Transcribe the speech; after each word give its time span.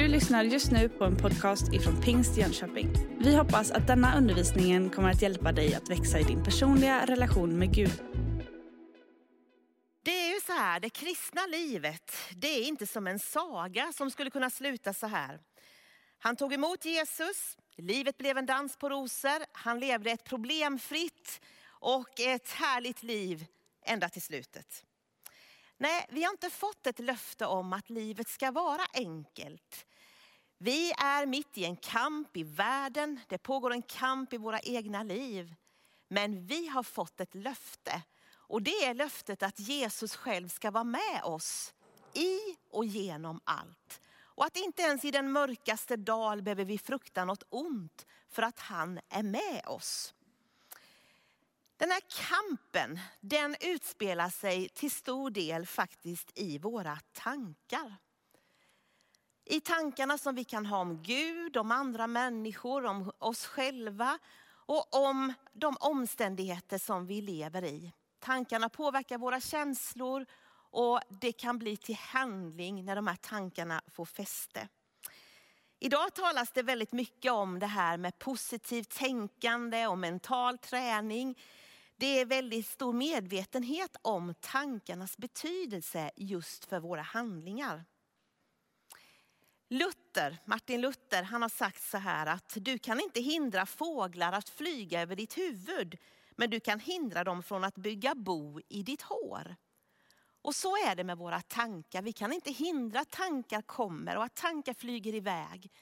Du 0.00 0.08
lyssnar 0.08 0.44
just 0.44 0.70
nu 0.70 0.88
på 0.88 1.04
en 1.04 1.16
podcast 1.16 1.72
ifrån 1.72 2.02
Pingst 2.02 2.36
Jönköping. 2.36 2.88
Vi 3.18 3.36
hoppas 3.36 3.70
att 3.70 3.86
denna 3.86 4.18
undervisning 4.18 4.90
kommer 4.90 5.10
att 5.10 5.22
hjälpa 5.22 5.52
dig 5.52 5.74
att 5.74 5.90
växa 5.90 6.18
i 6.18 6.22
din 6.22 6.44
personliga 6.44 7.06
relation 7.06 7.58
med 7.58 7.74
Gud. 7.74 8.02
Det 10.02 10.10
är 10.10 10.34
ju 10.34 10.40
så 10.40 10.52
här, 10.52 10.80
det 10.80 10.90
kristna 10.90 11.46
livet, 11.46 12.16
det 12.36 12.46
är 12.46 12.68
inte 12.68 12.86
som 12.86 13.06
en 13.06 13.18
saga 13.18 13.92
som 13.92 14.10
skulle 14.10 14.30
kunna 14.30 14.50
sluta 14.50 14.94
så 14.94 15.06
här. 15.06 15.40
Han 16.18 16.36
tog 16.36 16.52
emot 16.52 16.84
Jesus, 16.84 17.56
livet 17.76 18.18
blev 18.18 18.38
en 18.38 18.46
dans 18.46 18.76
på 18.76 18.88
rosor, 18.88 19.44
han 19.52 19.80
levde 19.80 20.10
ett 20.10 20.24
problemfritt 20.24 21.40
och 21.68 22.20
ett 22.20 22.50
härligt 22.50 23.02
liv 23.02 23.46
ända 23.84 24.08
till 24.08 24.22
slutet. 24.22 24.84
Nej, 25.78 26.06
vi 26.08 26.22
har 26.22 26.30
inte 26.30 26.50
fått 26.50 26.86
ett 26.86 26.98
löfte 26.98 27.46
om 27.46 27.72
att 27.72 27.90
livet 27.90 28.28
ska 28.28 28.50
vara 28.50 28.82
enkelt. 28.94 29.86
Vi 30.62 30.92
är 30.98 31.26
mitt 31.26 31.58
i 31.58 31.64
en 31.64 31.76
kamp 31.76 32.36
i 32.36 32.44
världen, 32.44 33.20
det 33.28 33.38
pågår 33.38 33.72
en 33.72 33.82
kamp 33.82 34.32
i 34.32 34.36
våra 34.36 34.60
egna 34.60 35.02
liv. 35.02 35.54
Men 36.08 36.46
vi 36.46 36.66
har 36.66 36.82
fått 36.82 37.20
ett 37.20 37.34
löfte 37.34 38.02
och 38.32 38.62
det 38.62 38.84
är 38.84 38.94
löftet 38.94 39.42
att 39.42 39.60
Jesus 39.60 40.16
själv 40.16 40.48
ska 40.48 40.70
vara 40.70 40.84
med 40.84 41.22
oss 41.24 41.74
i 42.14 42.38
och 42.70 42.84
genom 42.84 43.40
allt. 43.44 44.00
Och 44.18 44.44
att 44.44 44.56
inte 44.56 44.82
ens 44.82 45.04
i 45.04 45.10
den 45.10 45.32
mörkaste 45.32 45.96
dal 45.96 46.42
behöver 46.42 46.64
vi 46.64 46.78
frukta 46.78 47.24
något 47.24 47.42
ont 47.48 48.06
för 48.28 48.42
att 48.42 48.58
han 48.58 49.00
är 49.08 49.22
med 49.22 49.62
oss. 49.66 50.14
Den 51.76 51.90
här 51.90 52.02
kampen, 52.28 53.00
den 53.20 53.56
utspelar 53.60 54.30
sig 54.30 54.68
till 54.68 54.90
stor 54.90 55.30
del 55.30 55.66
faktiskt 55.66 56.30
i 56.34 56.58
våra 56.58 56.98
tankar. 57.12 57.96
I 59.44 59.60
tankarna 59.60 60.18
som 60.18 60.34
vi 60.34 60.44
kan 60.44 60.66
ha 60.66 60.78
om 60.78 61.02
Gud, 61.02 61.56
om 61.56 61.70
andra 61.70 62.06
människor, 62.06 62.84
om 62.84 63.12
oss 63.18 63.46
själva 63.46 64.18
och 64.50 64.94
om 64.94 65.32
de 65.52 65.76
omständigheter 65.80 66.78
som 66.78 67.06
vi 67.06 67.20
lever 67.20 67.64
i. 67.64 67.92
Tankarna 68.18 68.68
påverkar 68.68 69.18
våra 69.18 69.40
känslor 69.40 70.26
och 70.70 71.00
det 71.08 71.32
kan 71.32 71.58
bli 71.58 71.76
till 71.76 71.94
handling 71.96 72.84
när 72.84 72.96
de 72.96 73.06
här 73.06 73.16
tankarna 73.16 73.82
får 73.92 74.04
fäste. 74.04 74.68
Idag 75.78 76.14
talas 76.14 76.52
det 76.52 76.62
väldigt 76.62 76.92
mycket 76.92 77.32
om 77.32 77.58
det 77.58 77.66
här 77.66 77.96
med 77.96 78.18
positivt 78.18 78.88
tänkande 78.88 79.86
och 79.86 79.98
mental 79.98 80.58
träning. 80.58 81.38
Det 81.96 82.20
är 82.20 82.26
väldigt 82.26 82.66
stor 82.66 82.92
medvetenhet 82.92 83.96
om 84.02 84.34
tankarnas 84.40 85.18
betydelse 85.18 86.10
just 86.16 86.64
för 86.64 86.80
våra 86.80 87.02
handlingar. 87.02 87.84
Luther, 89.72 90.38
Martin 90.44 90.80
Luther, 90.80 91.22
han 91.22 91.42
har 91.42 91.48
sagt 91.48 91.82
så 91.82 91.98
här 91.98 92.26
att 92.26 92.56
du 92.60 92.78
kan 92.78 93.00
inte 93.00 93.20
hindra 93.20 93.66
fåglar 93.66 94.32
att 94.32 94.48
flyga 94.48 95.02
över 95.02 95.16
ditt 95.16 95.38
huvud, 95.38 95.98
men 96.36 96.50
du 96.50 96.60
kan 96.60 96.80
hindra 96.80 97.24
dem 97.24 97.42
från 97.42 97.64
att 97.64 97.74
bygga 97.74 98.14
bo 98.14 98.60
i 98.68 98.82
ditt 98.82 99.02
hår. 99.02 99.56
Och 100.42 100.54
så 100.54 100.76
är 100.76 100.96
det 100.96 101.04
med 101.04 101.18
våra 101.18 101.40
tankar. 101.40 102.02
Vi 102.02 102.12
kan 102.12 102.32
inte 102.32 102.50
hindra 102.50 103.00
att 103.00 103.10
tankar 103.10 103.62
kommer 103.62 104.16
och 104.16 104.24
att 104.24 104.34
tankar 104.34 104.74
flyger 104.74 105.14
iväg. 105.14 105.72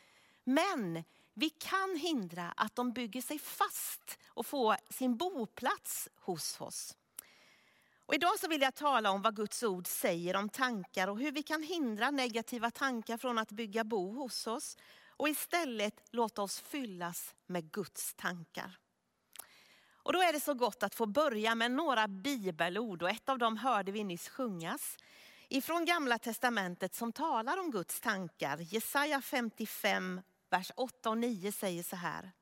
Men 0.44 1.04
vi 1.34 1.50
kan 1.50 1.96
hindra 1.96 2.52
att 2.56 2.76
de 2.76 2.92
bygger 2.92 3.22
sig 3.22 3.38
fast 3.38 4.18
och 4.26 4.46
får 4.46 4.76
sin 4.90 5.16
boplats 5.16 6.08
hos 6.16 6.60
oss. 6.60 6.96
Och 8.08 8.14
idag 8.14 8.38
så 8.38 8.48
vill 8.48 8.62
jag 8.62 8.74
tala 8.74 9.10
om 9.10 9.22
vad 9.22 9.36
Guds 9.36 9.62
ord 9.62 9.86
säger 9.86 10.36
om 10.36 10.48
tankar 10.48 11.08
och 11.08 11.18
hur 11.18 11.32
vi 11.32 11.42
kan 11.42 11.62
hindra 11.62 12.10
negativa 12.10 12.70
tankar 12.70 13.16
från 13.16 13.38
att 13.38 13.52
bygga 13.52 13.84
bo 13.84 14.12
hos 14.12 14.46
oss 14.46 14.76
och 15.08 15.28
istället 15.28 15.94
låta 16.10 16.42
oss 16.42 16.60
fyllas 16.60 17.34
med 17.46 17.72
Guds 17.72 18.14
tankar. 18.14 18.78
Och 19.90 20.12
då 20.12 20.22
är 20.22 20.32
det 20.32 20.40
så 20.40 20.54
gott 20.54 20.82
att 20.82 20.94
få 20.94 21.06
börja 21.06 21.54
med 21.54 21.70
några 21.70 22.08
bibelord 22.08 23.02
och 23.02 23.10
ett 23.10 23.28
av 23.28 23.38
dem 23.38 23.56
hörde 23.56 23.92
vi 23.92 24.04
nyss 24.04 24.28
sjungas 24.28 24.96
ifrån 25.48 25.84
gamla 25.84 26.18
testamentet 26.18 26.94
som 26.94 27.12
talar 27.12 27.60
om 27.60 27.70
Guds 27.70 28.00
tankar. 28.00 28.58
Jesaja 28.58 29.20
55, 29.20 30.20
vers 30.50 30.72
8 30.76 31.10
och 31.10 31.18
9 31.18 31.52
säger 31.52 31.82
så 31.82 31.96
här. 31.96 32.32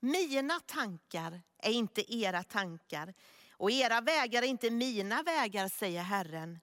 Mina 0.00 0.60
tankar 0.60 1.42
är 1.58 1.72
inte 1.72 2.14
era 2.14 2.42
tankar 2.42 3.14
och 3.58 3.70
era 3.70 4.00
vägar 4.00 4.42
är 4.42 4.46
inte 4.46 4.70
mina 4.70 5.22
vägar, 5.22 5.68
säger 5.68 6.02
Herren. 6.02 6.60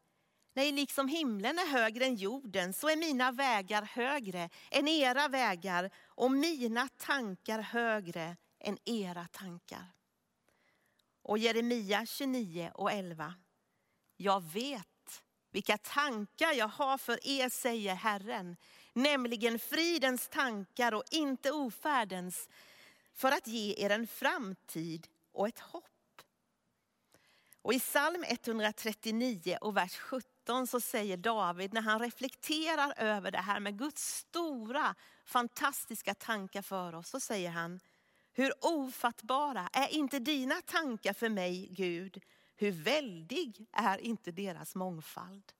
Nej, 0.53 0.71
liksom 0.71 1.07
himlen 1.07 1.59
är 1.59 1.71
högre 1.71 2.05
än 2.05 2.15
jorden 2.15 2.73
så 2.73 2.89
är 2.89 2.95
mina 2.95 3.31
vägar 3.31 3.81
högre 3.81 4.49
än 4.71 4.87
era 4.87 5.27
vägar 5.27 5.89
och 6.05 6.31
mina 6.31 6.89
tankar 6.97 7.59
högre 7.59 8.37
än 8.59 8.77
era 8.85 9.27
tankar. 9.31 9.85
Och 11.21 11.37
Jeremia 11.37 12.05
29 12.05 12.71
och 12.73 12.91
11. 12.91 13.33
Jag 14.17 14.43
vet 14.43 15.23
vilka 15.51 15.77
tankar 15.77 16.53
jag 16.53 16.67
har 16.67 16.97
för 16.97 17.27
er, 17.27 17.49
säger 17.49 17.95
Herren, 17.95 18.57
nämligen 18.93 19.59
fridens 19.59 20.27
tankar 20.27 20.93
och 20.93 21.03
inte 21.11 21.51
ofärdens, 21.51 22.49
för 23.13 23.31
att 23.31 23.47
ge 23.47 23.75
er 23.77 23.89
en 23.89 24.07
framtid 24.07 25.07
och 25.31 25.47
ett 25.47 25.59
hopp. 25.59 25.94
Och 27.65 27.73
i 27.73 27.79
psalm 27.79 28.23
139 28.27 29.57
och 29.61 29.77
vers 29.77 29.97
17 29.97 30.67
så 30.67 30.79
säger 30.79 31.17
David 31.17 31.73
när 31.73 31.81
han 31.81 31.99
reflekterar 31.99 32.93
över 32.97 33.31
det 33.31 33.37
här 33.37 33.59
med 33.59 33.77
Guds 33.77 34.17
stora 34.17 34.95
fantastiska 35.25 36.13
tankar 36.13 36.61
för 36.61 36.95
oss, 36.95 37.09
så 37.09 37.19
säger 37.19 37.49
han, 37.49 37.79
hur 38.33 38.51
ofattbara 38.61 39.69
är 39.73 39.87
inte 39.87 40.19
dina 40.19 40.55
tankar 40.61 41.13
för 41.13 41.29
mig 41.29 41.67
Gud? 41.71 42.23
Hur 42.55 42.71
väldig 42.71 43.67
är 43.71 43.97
inte 43.97 44.31
deras 44.31 44.75
mångfald? 44.75 45.53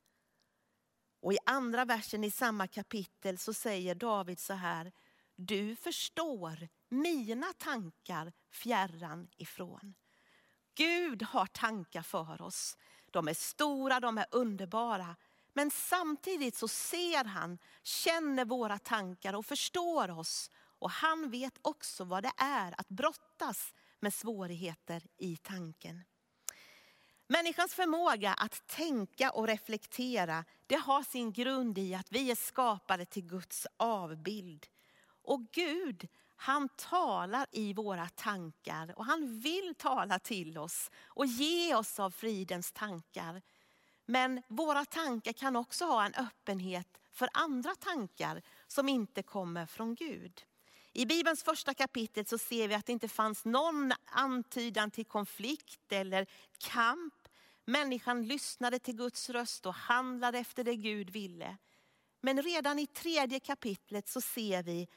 Och 1.22 1.34
i 1.34 1.38
andra 1.46 1.86
versen 1.86 2.24
i 2.24 2.32
samma 2.32 2.68
kapitel 2.68 3.38
så 3.38 3.54
säger 3.54 3.96
David 3.96 4.40
så 4.40 4.54
här, 4.54 4.92
du 5.36 5.76
förstår 5.76 6.68
mina 6.90 7.54
tankar 7.54 8.34
fjärran 8.52 9.28
ifrån. 9.38 9.94
Gud 10.76 11.24
har 11.24 11.46
tankar 11.46 12.02
för 12.02 12.42
oss. 12.42 12.78
De 13.12 13.28
är 13.28 13.34
stora, 13.34 14.00
de 14.00 14.18
är 14.18 14.26
underbara. 14.32 15.16
Men 15.54 15.72
samtidigt 15.72 16.56
så 16.56 16.68
ser 16.68 17.24
han, 17.24 17.58
känner 17.84 18.46
våra 18.46 18.80
tankar 18.80 19.34
och 19.34 19.46
förstår 19.46 20.20
oss. 20.20 20.52
Och 20.80 20.92
han 20.92 21.30
vet 21.30 21.60
också 21.62 22.04
vad 22.04 22.24
det 22.24 22.32
är 22.38 22.76
att 22.78 22.90
brottas 22.90 23.74
med 24.00 24.14
svårigheter 24.14 25.04
i 25.18 25.38
tanken. 25.38 26.04
Människans 27.28 27.74
förmåga 27.74 28.34
att 28.34 28.68
tänka 28.68 29.32
och 29.32 29.48
reflektera, 29.48 30.46
det 30.68 30.76
har 30.76 31.04
sin 31.04 31.32
grund 31.32 31.78
i 31.78 31.96
att 31.96 32.12
vi 32.12 32.32
är 32.32 32.36
skapade 32.36 33.06
till 33.06 33.24
Guds 33.24 33.68
avbild. 33.78 34.68
Och 35.24 35.52
Gud, 35.52 36.08
han 36.36 36.70
talar 36.70 37.46
i 37.52 37.74
våra 37.74 38.10
tankar 38.10 38.94
och 38.98 39.06
han 39.06 39.40
vill 39.40 39.76
tala 39.78 40.20
till 40.20 40.58
oss 40.58 40.92
och 41.06 41.26
ge 41.26 41.76
oss 41.76 42.00
av 42.00 42.12
fridens 42.12 42.72
tankar. 42.72 43.42
Men 44.06 44.42
våra 44.48 44.86
tankar 44.86 45.34
kan 45.34 45.56
också 45.56 45.86
ha 45.86 46.06
en 46.06 46.14
öppenhet 46.14 46.98
för 47.12 47.30
andra 47.34 47.76
tankar 47.76 48.42
som 48.68 48.90
inte 48.90 49.24
kommer 49.24 49.66
från 49.66 49.96
Gud. 49.96 50.44
I 50.94 51.06
Bibelns 51.06 51.44
första 51.44 51.74
kapitel 51.74 52.26
så 52.26 52.38
ser 52.38 52.68
vi 52.68 52.76
att 52.76 52.86
det 52.86 52.92
inte 52.92 53.08
fanns 53.08 53.46
någon 53.46 53.94
antydan 54.06 54.92
till 54.92 55.06
konflikt 55.06 55.92
eller 55.92 56.26
kamp. 56.58 57.14
Människan 57.66 58.28
lyssnade 58.28 58.80
till 58.80 58.96
Guds 58.96 59.30
röst 59.30 59.66
och 59.66 59.74
handlade 59.74 60.40
efter 60.40 60.64
det 60.64 60.76
Gud 60.76 61.10
ville. 61.10 61.58
Men 62.22 62.42
redan 62.42 62.80
i 62.80 62.88
tredje 62.88 63.40
kapitlet 63.40 64.08
så 64.08 64.22
ser 64.22 64.64
vi 64.64 64.88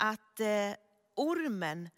att 0.00 0.40
eh, 0.40 0.72
ormen 1.14 1.88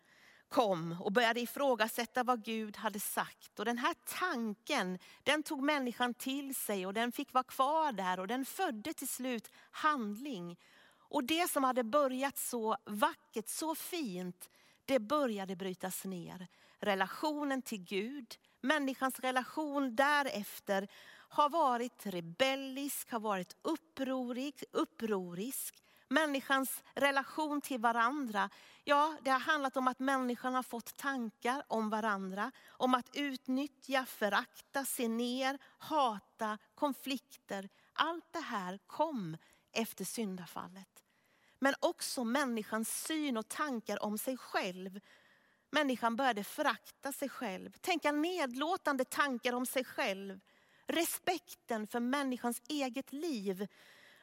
kom 0.49 0.97
och 1.01 1.13
började 1.13 1.41
ifrågasätta 1.41 2.23
vad 2.23 2.45
Gud 2.45 2.77
hade 2.77 3.01
sagt. 3.01 3.59
Och 3.59 3.65
den 3.65 3.79
här 3.79 3.95
tanken, 4.05 4.99
den 5.23 5.43
tog 5.43 5.63
människan 5.63 6.15
till 6.15 6.55
sig 6.55 6.87
och 6.87 6.95
den 6.95 7.13
fick 7.13 7.33
vara 7.33 7.45
kvar 7.45 7.93
där 7.93 8.21
och 8.21 8.27
den 8.27 8.45
födde 8.45 8.95
till 8.95 9.09
slut 9.09 9.51
handling. 9.71 10.57
Och 10.99 11.25
det 11.25 11.51
som 11.51 11.65
hade 11.65 11.85
börjat 11.85 12.39
så 12.39 12.77
vackert, 12.85 13.49
så 13.49 13.75
fint, 13.75 14.51
det 14.85 14.99
började 14.99 15.57
brytas 15.57 16.05
ner. 16.05 16.47
Relationen 16.79 17.63
till 17.63 17.85
Gud, 17.85 18.35
människans 18.61 19.21
relation 19.21 19.97
därefter 19.97 20.89
har 21.29 21.49
varit 21.49 22.07
rebellisk, 22.07 23.11
har 23.11 23.21
varit 23.21 23.57
upprorig, 23.63 24.65
upprorisk. 24.73 25.83
Människans 26.13 26.83
relation 26.95 27.61
till 27.61 27.81
varandra, 27.81 28.51
ja 28.85 29.17
det 29.23 29.31
har 29.31 29.39
handlat 29.39 29.77
om 29.77 29.89
att 29.89 29.99
människan 29.99 30.55
har 30.55 30.63
fått 30.63 30.97
tankar 30.97 31.63
om 31.69 31.91
varandra. 31.91 32.53
Om 32.69 32.95
att 32.95 33.17
utnyttja, 33.17 34.05
förakta, 34.05 34.85
se 34.85 35.09
ner, 35.09 35.59
hata, 35.79 36.59
konflikter. 36.75 37.69
Allt 37.93 38.33
det 38.33 38.41
här 38.41 38.79
kom 38.87 39.37
efter 39.73 40.05
syndafallet. 40.05 41.05
Men 41.59 41.75
också 41.81 42.25
människans 42.25 43.05
syn 43.05 43.37
och 43.37 43.49
tankar 43.49 44.03
om 44.03 44.19
sig 44.19 44.37
själv. 44.37 45.01
Människan 45.71 46.17
började 46.17 46.45
förakta 46.45 47.13
sig 47.13 47.29
själv, 47.29 47.73
tänka 47.73 48.13
nedlåtande 48.13 49.05
tankar 49.05 49.53
om 49.53 49.67
sig 49.67 49.85
själv. 49.85 50.41
Respekten 50.87 51.87
för 51.87 52.01
människans 52.01 52.63
eget 52.69 53.13
liv 53.13 53.69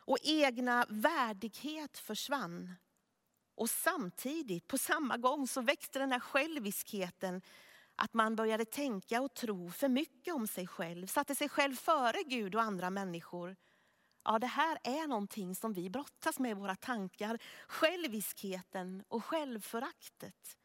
och 0.09 0.17
egna 0.23 0.85
värdighet 0.89 1.97
försvann. 1.97 2.73
Och 3.56 3.69
samtidigt, 3.69 4.67
på 4.67 4.77
samma 4.77 5.17
gång, 5.17 5.47
så 5.47 5.61
växte 5.61 6.00
den 6.00 6.11
här 6.11 6.19
själviskheten. 6.19 7.41
Att 7.95 8.13
man 8.13 8.35
började 8.35 8.65
tänka 8.65 9.21
och 9.21 9.33
tro 9.33 9.69
för 9.69 9.88
mycket 9.88 10.33
om 10.33 10.47
sig 10.47 10.67
själv, 10.67 11.07
satte 11.07 11.35
sig 11.35 11.50
själv 11.50 11.75
före 11.75 12.23
Gud 12.23 12.56
och 12.56 12.61
andra 12.61 12.89
människor. 12.89 13.56
Ja, 14.23 14.39
det 14.39 14.47
här 14.47 14.77
är 14.83 15.07
någonting 15.07 15.56
som 15.56 15.73
vi 15.73 15.89
brottas 15.89 16.39
med 16.39 16.51
i 16.51 16.53
våra 16.53 16.75
tankar. 16.75 17.39
Själviskheten 17.67 19.03
och 19.07 19.25
självföraktet. 19.25 20.57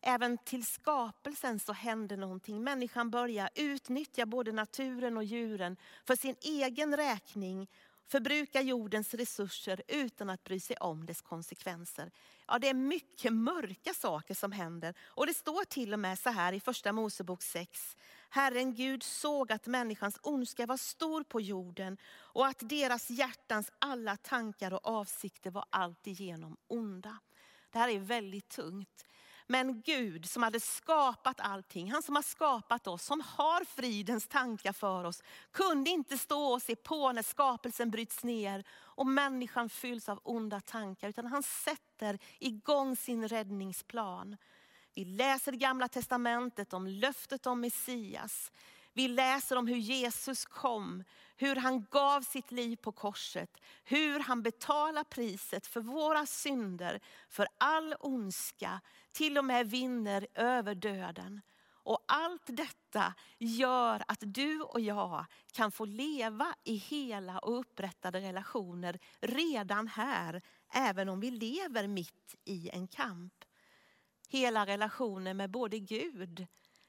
Även 0.00 0.38
till 0.38 0.66
skapelsen 0.66 1.60
så 1.60 1.72
händer 1.72 2.16
någonting. 2.16 2.64
Människan 2.64 3.10
börjar 3.10 3.50
utnyttja 3.54 4.26
både 4.26 4.52
naturen 4.52 5.16
och 5.16 5.24
djuren 5.24 5.76
för 6.04 6.16
sin 6.16 6.36
egen 6.40 6.96
räkning 6.96 7.68
förbruka 8.08 8.60
jordens 8.60 9.14
resurser 9.14 9.82
utan 9.88 10.30
att 10.30 10.44
bry 10.44 10.60
sig 10.60 10.76
om 10.76 11.06
dess 11.06 11.20
konsekvenser. 11.20 12.10
Ja, 12.46 12.58
det 12.58 12.68
är 12.68 12.74
mycket 12.74 13.32
mörka 13.32 13.94
saker 13.94 14.34
som 14.34 14.52
händer. 14.52 14.94
Och 15.04 15.26
det 15.26 15.34
står 15.34 15.64
till 15.64 15.92
och 15.92 15.98
med 15.98 16.18
så 16.18 16.30
här 16.30 16.52
i 16.52 16.60
första 16.60 16.92
Mosebok 16.92 17.42
6. 17.42 17.96
Herren 18.30 18.74
Gud 18.74 19.02
såg 19.02 19.52
att 19.52 19.66
människans 19.66 20.18
ondska 20.22 20.66
var 20.66 20.76
stor 20.76 21.24
på 21.24 21.40
jorden 21.40 21.98
och 22.10 22.46
att 22.46 22.68
deras 22.68 23.10
hjärtans 23.10 23.70
alla 23.78 24.16
tankar 24.16 24.72
och 24.72 24.86
avsikter 24.86 25.50
var 25.50 25.64
alltigenom 25.70 26.56
onda. 26.66 27.18
Det 27.70 27.78
här 27.78 27.88
är 27.88 27.98
väldigt 27.98 28.48
tungt. 28.48 29.04
Men 29.50 29.82
Gud 29.82 30.26
som 30.28 30.42
hade 30.42 30.60
skapat 30.60 31.40
allting, 31.40 31.92
han 31.92 32.02
som 32.02 32.14
har 32.14 32.22
skapat 32.22 32.86
oss, 32.86 33.04
som 33.04 33.22
har 33.26 33.64
fridens 33.64 34.28
tankar 34.28 34.72
för 34.72 35.04
oss, 35.04 35.22
kunde 35.50 35.90
inte 35.90 36.18
stå 36.18 36.52
och 36.52 36.62
se 36.62 36.76
på 36.76 37.12
när 37.12 37.22
skapelsen 37.22 37.90
bryts 37.90 38.24
ner 38.24 38.64
och 38.70 39.06
människan 39.06 39.68
fylls 39.68 40.08
av 40.08 40.20
onda 40.22 40.60
tankar. 40.60 41.08
Utan 41.08 41.26
han 41.26 41.42
sätter 41.42 42.18
igång 42.38 42.96
sin 42.96 43.28
räddningsplan. 43.28 44.36
Vi 44.94 45.04
läser 45.04 45.52
det 45.52 45.58
gamla 45.58 45.88
testamentet 45.88 46.72
om 46.72 46.86
löftet 46.86 47.46
om 47.46 47.60
Messias. 47.60 48.52
Vi 48.98 49.08
läser 49.08 49.56
om 49.56 49.66
hur 49.66 49.76
Jesus 49.76 50.44
kom, 50.44 51.04
hur 51.36 51.56
han 51.56 51.86
gav 51.90 52.20
sitt 52.20 52.52
liv 52.52 52.76
på 52.76 52.92
korset, 52.92 53.50
hur 53.84 54.20
han 54.20 54.42
betalar 54.42 55.04
priset 55.04 55.66
för 55.66 55.80
våra 55.80 56.26
synder, 56.26 57.00
för 57.28 57.48
all 57.58 57.94
ondska, 58.00 58.80
till 59.12 59.38
och 59.38 59.44
med 59.44 59.70
vinner 59.70 60.26
över 60.34 60.74
döden. 60.74 61.40
Och 61.70 62.04
allt 62.08 62.42
detta 62.46 63.14
gör 63.38 64.02
att 64.08 64.18
du 64.20 64.60
och 64.60 64.80
jag 64.80 65.24
kan 65.52 65.72
få 65.72 65.84
leva 65.84 66.54
i 66.64 66.74
hela 66.74 67.38
och 67.38 67.58
upprättade 67.58 68.20
relationer 68.20 68.98
redan 69.20 69.88
här, 69.88 70.42
även 70.72 71.08
om 71.08 71.20
vi 71.20 71.30
lever 71.30 71.86
mitt 71.86 72.36
i 72.44 72.70
en 72.72 72.88
kamp. 72.88 73.34
Hela 74.28 74.66
relationer 74.66 75.34
med 75.34 75.50
både 75.50 75.78
Gud, 75.78 76.46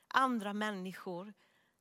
andra 0.07 0.53
människor, 0.53 1.33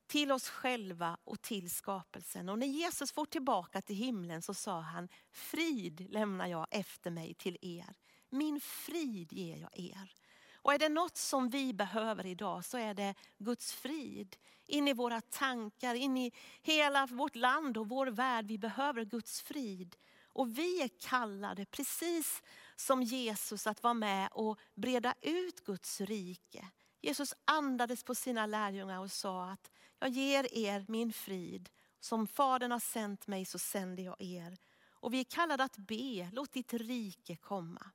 till 0.08 0.32
oss 0.32 0.48
själva 0.48 1.16
och 1.24 1.42
till 1.42 1.70
skapelsen. 1.70 2.48
Och 2.48 2.58
när 2.58 2.66
Jesus 2.66 3.12
får 3.12 3.26
tillbaka 3.26 3.82
till 3.82 3.96
himlen 3.96 4.42
så 4.42 4.54
sa 4.54 4.80
han, 4.80 5.08
frid 5.30 6.06
lämnar 6.10 6.46
jag 6.46 6.66
efter 6.70 7.10
mig 7.10 7.34
till 7.34 7.58
er. 7.60 7.94
Min 8.30 8.60
frid 8.60 9.32
ger 9.32 9.56
jag 9.56 9.78
er. 9.78 10.12
Och 10.54 10.74
är 10.74 10.78
det 10.78 10.88
något 10.88 11.16
som 11.16 11.48
vi 11.48 11.74
behöver 11.74 12.26
idag 12.26 12.64
så 12.64 12.78
är 12.78 12.94
det 12.94 13.14
Guds 13.38 13.72
frid. 13.72 14.36
In 14.66 14.88
i 14.88 14.92
våra 14.92 15.20
tankar, 15.20 15.94
in 15.94 16.16
i 16.16 16.32
hela 16.62 17.06
vårt 17.06 17.36
land 17.36 17.76
och 17.76 17.88
vår 17.88 18.06
värld. 18.06 18.46
Vi 18.46 18.58
behöver 18.58 19.04
Guds 19.04 19.42
frid. 19.42 19.96
Och 20.32 20.58
vi 20.58 20.82
är 20.82 20.90
kallade, 21.00 21.64
precis 21.64 22.42
som 22.76 23.02
Jesus, 23.02 23.66
att 23.66 23.82
vara 23.82 23.94
med 23.94 24.28
och 24.32 24.58
breda 24.74 25.14
ut 25.20 25.64
Guds 25.64 26.00
rike. 26.00 26.68
Jesus 27.00 27.34
andades 27.44 28.04
på 28.04 28.14
sina 28.14 28.46
lärjungar 28.46 29.00
och 29.00 29.12
sa 29.12 29.50
att 29.50 29.70
jag 29.98 30.10
ger 30.10 30.54
er 30.54 30.84
min 30.88 31.12
frid. 31.12 31.68
Som 32.00 32.26
Fadern 32.26 32.70
har 32.70 32.80
sänt 32.80 33.26
mig 33.26 33.44
så 33.44 33.58
sänder 33.58 34.02
jag 34.02 34.16
er. 34.18 34.56
Och 34.90 35.14
vi 35.14 35.20
är 35.20 35.24
kallade 35.24 35.64
att 35.64 35.76
be, 35.76 36.30
låt 36.32 36.52
ditt 36.52 36.72
rike 36.72 37.36
komma. 37.36 37.90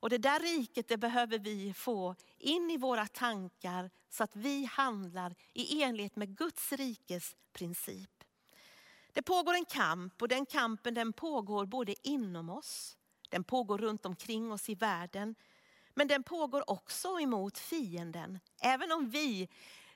Och 0.00 0.10
det 0.10 0.18
där 0.18 0.40
riket 0.40 0.88
det 0.88 0.96
behöver 0.96 1.38
vi 1.38 1.74
få 1.74 2.14
in 2.38 2.70
i 2.70 2.76
våra 2.76 3.06
tankar 3.06 3.90
så 4.10 4.24
att 4.24 4.36
vi 4.36 4.64
handlar 4.64 5.34
i 5.52 5.82
enlighet 5.82 6.16
med 6.16 6.36
Guds 6.36 6.72
rikes 6.72 7.36
princip. 7.52 8.24
Det 9.12 9.22
pågår 9.22 9.54
en 9.54 9.64
kamp 9.64 10.22
och 10.22 10.28
den 10.28 10.46
kampen 10.46 10.94
den 10.94 11.12
pågår 11.12 11.66
både 11.66 12.08
inom 12.08 12.50
oss, 12.50 12.96
den 13.28 13.44
pågår 13.44 13.78
runt 13.78 14.06
omkring 14.06 14.52
oss 14.52 14.68
i 14.68 14.74
världen. 14.74 15.34
Men 16.00 16.08
den 16.08 16.22
pågår 16.22 16.70
också 16.70 17.20
emot 17.20 17.58
fienden. 17.58 18.38
Även 18.62 18.92
om 18.92 19.10
vi 19.10 19.48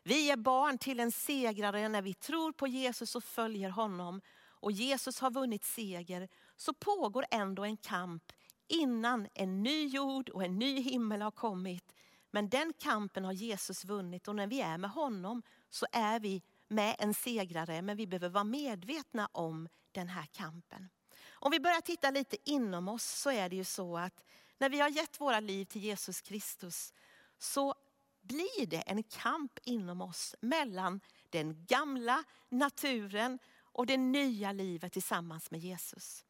vi 0.03 0.31
är 0.31 0.37
barn 0.37 0.79
till 0.79 1.01
en 1.01 1.13
segrare 1.13 1.89
när 1.89 2.03
vi 2.03 2.15
tror 2.15 2.53
på 2.53 2.67
Jesus 2.67 3.15
och 3.17 3.25
följer 3.25 3.71
honom. 3.71 4.21
Och 4.47 4.73
Jesus 4.73 5.21
har 5.21 5.31
vunnit 5.31 5.65
seger. 5.65 6.29
Så 6.57 6.75
pågår 6.75 7.27
ändå 7.31 7.65
en 7.65 7.77
kamp 7.77 8.23
innan 8.69 9.29
en 9.35 9.63
ny 9.63 9.87
jord 9.87 10.29
och 10.29 10.45
en 10.45 10.59
ny 10.59 10.81
himmel 10.81 11.23
har 11.23 11.31
kommit. 11.31 11.93
Men 12.31 12.49
den 12.49 12.73
kampen 12.79 13.25
har 13.25 13.33
Jesus 13.33 13.85
vunnit 13.85 14.29
och 14.29 14.37
när 14.37 14.47
vi 14.47 14.61
är 14.61 14.79
med 14.79 14.91
honom 14.91 15.43
så 15.71 15.87
är 15.93 16.21
vi 16.21 16.43
med 16.69 16.97
en 16.99 17.15
segrare. 17.15 17.83
Men 17.83 17.97
vi 17.97 18.07
behöver 18.07 18.29
vara 18.29 18.45
medvetna 18.45 19.29
om 19.33 19.69
den 19.93 20.09
här 20.09 20.27
kampen. 20.33 20.89
Om 21.33 21.51
vi 21.51 21.61
börjar 21.61 21.81
titta 21.81 22.11
lite 22.11 22.37
inom 22.45 22.89
oss 22.89 23.05
så 23.05 23.31
är 23.31 23.49
det 23.49 23.57
ju 23.57 23.65
så 23.65 23.99
att 23.99 24.25
när 24.59 24.69
vi 24.69 24.81
har 24.81 24.89
gett 24.89 25.21
våra 25.21 25.41
liv 25.41 25.65
till 25.65 25.83
Jesus 25.83 26.21
Kristus 26.21 26.93
så 27.39 27.75
blir 28.21 28.67
det 28.67 28.81
en 28.81 29.03
kamp 29.03 29.59
inom 29.63 30.01
oss 30.01 30.35
mellan 30.41 31.01
den 31.31 31.67
gamla 31.67 32.25
naturen 32.49 33.39
och 33.63 33.87
det 33.87 33.97
nya 33.97 34.53
livet 34.53 34.93
tillsammans 34.93 35.51
med 35.51 35.61
Jesus. 35.61 36.25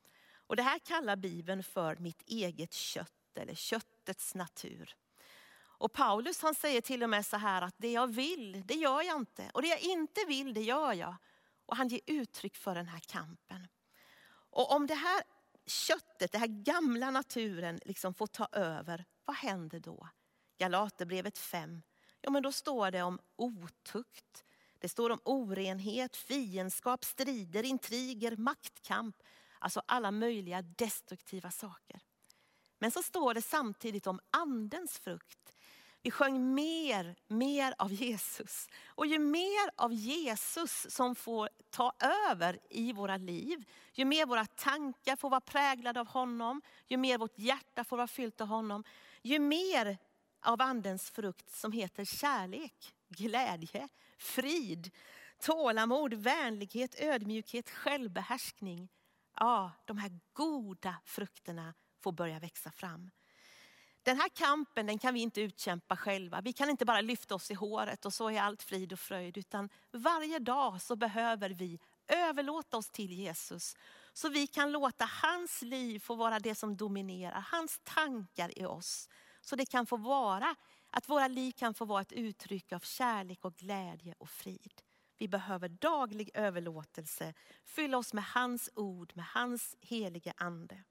Och 0.47 0.57
det 0.57 0.62
här 0.62 0.78
kallar 0.78 1.16
Bibeln 1.16 1.62
för 1.62 1.97
mitt 1.97 2.23
eget 2.26 2.73
kött 2.73 3.38
eller 3.38 3.54
köttets 3.54 4.35
natur. 4.35 4.97
Och 5.57 5.93
Paulus 5.93 6.43
han 6.43 6.54
säger 6.54 6.81
till 6.81 7.02
och 7.02 7.11
med 7.11 7.26
så 7.26 7.37
här 7.37 7.62
att 7.62 7.75
det 7.78 7.93
jag 7.93 8.07
vill, 8.07 8.62
det 8.66 8.75
gör 8.75 9.02
jag 9.02 9.16
inte. 9.16 9.50
Och 9.54 9.62
det 9.62 9.69
jag 9.69 9.81
inte 9.81 10.25
vill, 10.28 10.54
det 10.54 10.62
gör 10.62 10.93
jag. 10.93 11.14
Och 11.66 11.76
han 11.76 11.88
ger 11.88 12.00
uttryck 12.07 12.57
för 12.57 12.75
den 12.75 12.87
här 12.87 13.00
kampen. 13.00 13.69
Och 14.50 14.73
om 14.73 14.87
det 14.87 14.95
här 14.95 15.23
köttet, 15.66 16.33
den 16.33 16.40
här 16.40 16.64
gamla 16.64 17.11
naturen 17.11 17.80
liksom 17.85 18.14
får 18.14 18.26
ta 18.26 18.49
över, 18.52 19.04
vad 19.25 19.37
händer 19.37 19.80
då? 19.80 20.09
Galaterbrevet 20.59 21.38
5. 21.38 21.83
Ja, 22.21 22.30
men 22.30 22.42
då 22.42 22.52
står 22.52 22.90
det 22.90 23.02
om 23.02 23.18
otukt. 23.37 24.44
Det 24.78 24.88
står 24.88 25.11
om 25.11 25.21
orenhet, 25.25 26.16
fiendskap, 26.16 27.04
strider, 27.04 27.62
intriger, 27.62 28.37
maktkamp. 28.37 29.16
Alltså 29.59 29.83
alla 29.87 30.11
möjliga 30.11 30.62
destruktiva 30.62 31.50
saker. 31.50 32.00
Men 32.78 32.90
så 32.90 33.02
står 33.02 33.35
det 33.35 33.42
samtidigt 33.42 34.06
om 34.06 34.21
andens 34.30 34.99
frukt. 34.99 35.53
Vi 36.04 36.11
sjöng 36.11 36.54
mer, 36.54 37.16
mer 37.26 37.75
av 37.78 37.92
Jesus. 37.92 38.68
Och 38.87 39.06
ju 39.06 39.18
mer 39.18 39.70
av 39.76 39.92
Jesus 39.92 40.87
som 40.90 41.14
får 41.14 41.49
ta 41.70 41.92
över 42.30 42.58
i 42.70 42.92
våra 42.92 43.16
liv, 43.16 43.64
ju 43.94 44.04
mer 44.04 44.26
våra 44.26 44.46
tankar 44.46 45.16
får 45.16 45.30
vara 45.30 45.40
präglade 45.40 46.00
av 46.00 46.06
honom, 46.06 46.62
ju 46.87 46.96
mer 46.96 47.18
vårt 47.18 47.38
hjärta 47.38 47.84
får 47.84 47.96
vara 47.96 48.06
fyllt 48.06 48.40
av 48.40 48.46
honom, 48.46 48.84
ju 49.23 49.38
mer 49.38 49.99
av 50.42 50.62
andens 50.62 51.11
frukt 51.11 51.50
som 51.50 51.73
heter 51.73 52.04
kärlek, 52.04 52.94
glädje, 53.08 53.88
frid, 54.18 54.90
tålamod, 55.38 56.14
vänlighet, 56.14 57.00
ödmjukhet, 57.00 57.70
självbehärskning. 57.70 58.88
Ja, 59.37 59.73
de 59.84 59.99
här 59.99 60.20
goda 60.32 60.96
frukterna 61.04 61.75
får 62.00 62.12
börja 62.12 62.38
växa 62.38 62.70
fram. 62.70 63.11
Den 64.04 64.16
här 64.16 64.28
kampen 64.28 64.87
den 64.87 64.99
kan 64.99 65.14
vi 65.14 65.20
inte 65.20 65.40
utkämpa 65.40 65.96
själva. 65.96 66.40
Vi 66.40 66.52
kan 66.52 66.70
inte 66.70 66.84
bara 66.84 67.00
lyfta 67.00 67.34
oss 67.34 67.50
i 67.50 67.54
håret 67.54 68.04
och 68.04 68.12
så 68.12 68.30
är 68.30 68.40
allt 68.40 68.62
frid 68.62 68.92
och 68.92 68.99
fröjd. 68.99 69.38
Utan 69.38 69.68
varje 69.92 70.38
dag 70.38 70.82
så 70.82 70.96
behöver 70.96 71.50
vi 71.50 71.80
överlåta 72.08 72.76
oss 72.76 72.90
till 72.90 73.12
Jesus. 73.12 73.76
Så 74.12 74.28
vi 74.28 74.46
kan 74.46 74.73
låta 74.73 75.04
hans 75.23 75.62
liv 75.62 75.99
få 75.99 76.14
vara 76.14 76.38
det 76.38 76.54
som 76.54 76.76
dominerar. 76.76 77.46
Hans 77.50 77.80
tankar 77.84 78.58
i 78.58 78.64
oss. 78.64 79.08
Så 79.40 79.56
det 79.56 79.66
kan 79.66 79.87
få 79.87 79.96
vara, 79.96 80.54
att 80.90 81.08
våra 81.08 81.28
liv 81.28 81.52
kan 81.52 81.75
få 81.75 81.84
vara 81.84 82.00
ett 82.00 82.12
uttryck 82.12 82.73
av 82.73 82.80
kärlek 82.80 83.44
och 83.44 83.56
glädje 83.56 84.14
och 84.18 84.30
frid. 84.30 84.82
Vi 85.18 85.28
behöver 85.28 85.68
daglig 85.68 86.30
överlåtelse. 86.34 87.34
Fylla 87.64 87.99
oss 87.99 88.12
med 88.12 88.25
hans 88.25 88.70
ord, 88.75 89.12
med 89.14 89.25
hans 89.25 89.76
helige 89.80 90.32
ande. 90.37 90.84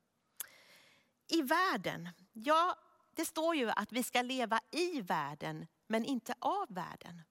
I 1.27 1.41
världen, 1.41 2.09
ja 2.33 2.77
det 3.15 3.25
står 3.25 3.55
ju 3.55 3.69
att 3.69 3.91
vi 3.91 4.03
ska 4.03 4.21
leva 4.21 4.59
i 4.71 5.01
världen 5.01 5.67
men 5.87 6.05
inte 6.05 6.33
av 6.39 6.65
världen. 6.69 7.21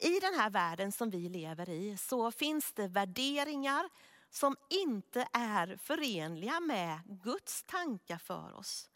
I 0.00 0.20
den 0.20 0.34
här 0.34 0.50
världen 0.50 0.92
som 0.92 1.10
vi 1.10 1.28
lever 1.28 1.68
i 1.68 1.96
så 1.96 2.30
finns 2.30 2.72
det 2.72 2.88
värderingar 2.88 3.88
som 4.30 4.56
inte 4.70 5.28
är 5.32 5.76
förenliga 5.76 6.60
med 6.60 7.00
Guds 7.24 7.64
tankar 7.64 8.18
för 8.18 8.52
oss. 8.52 8.90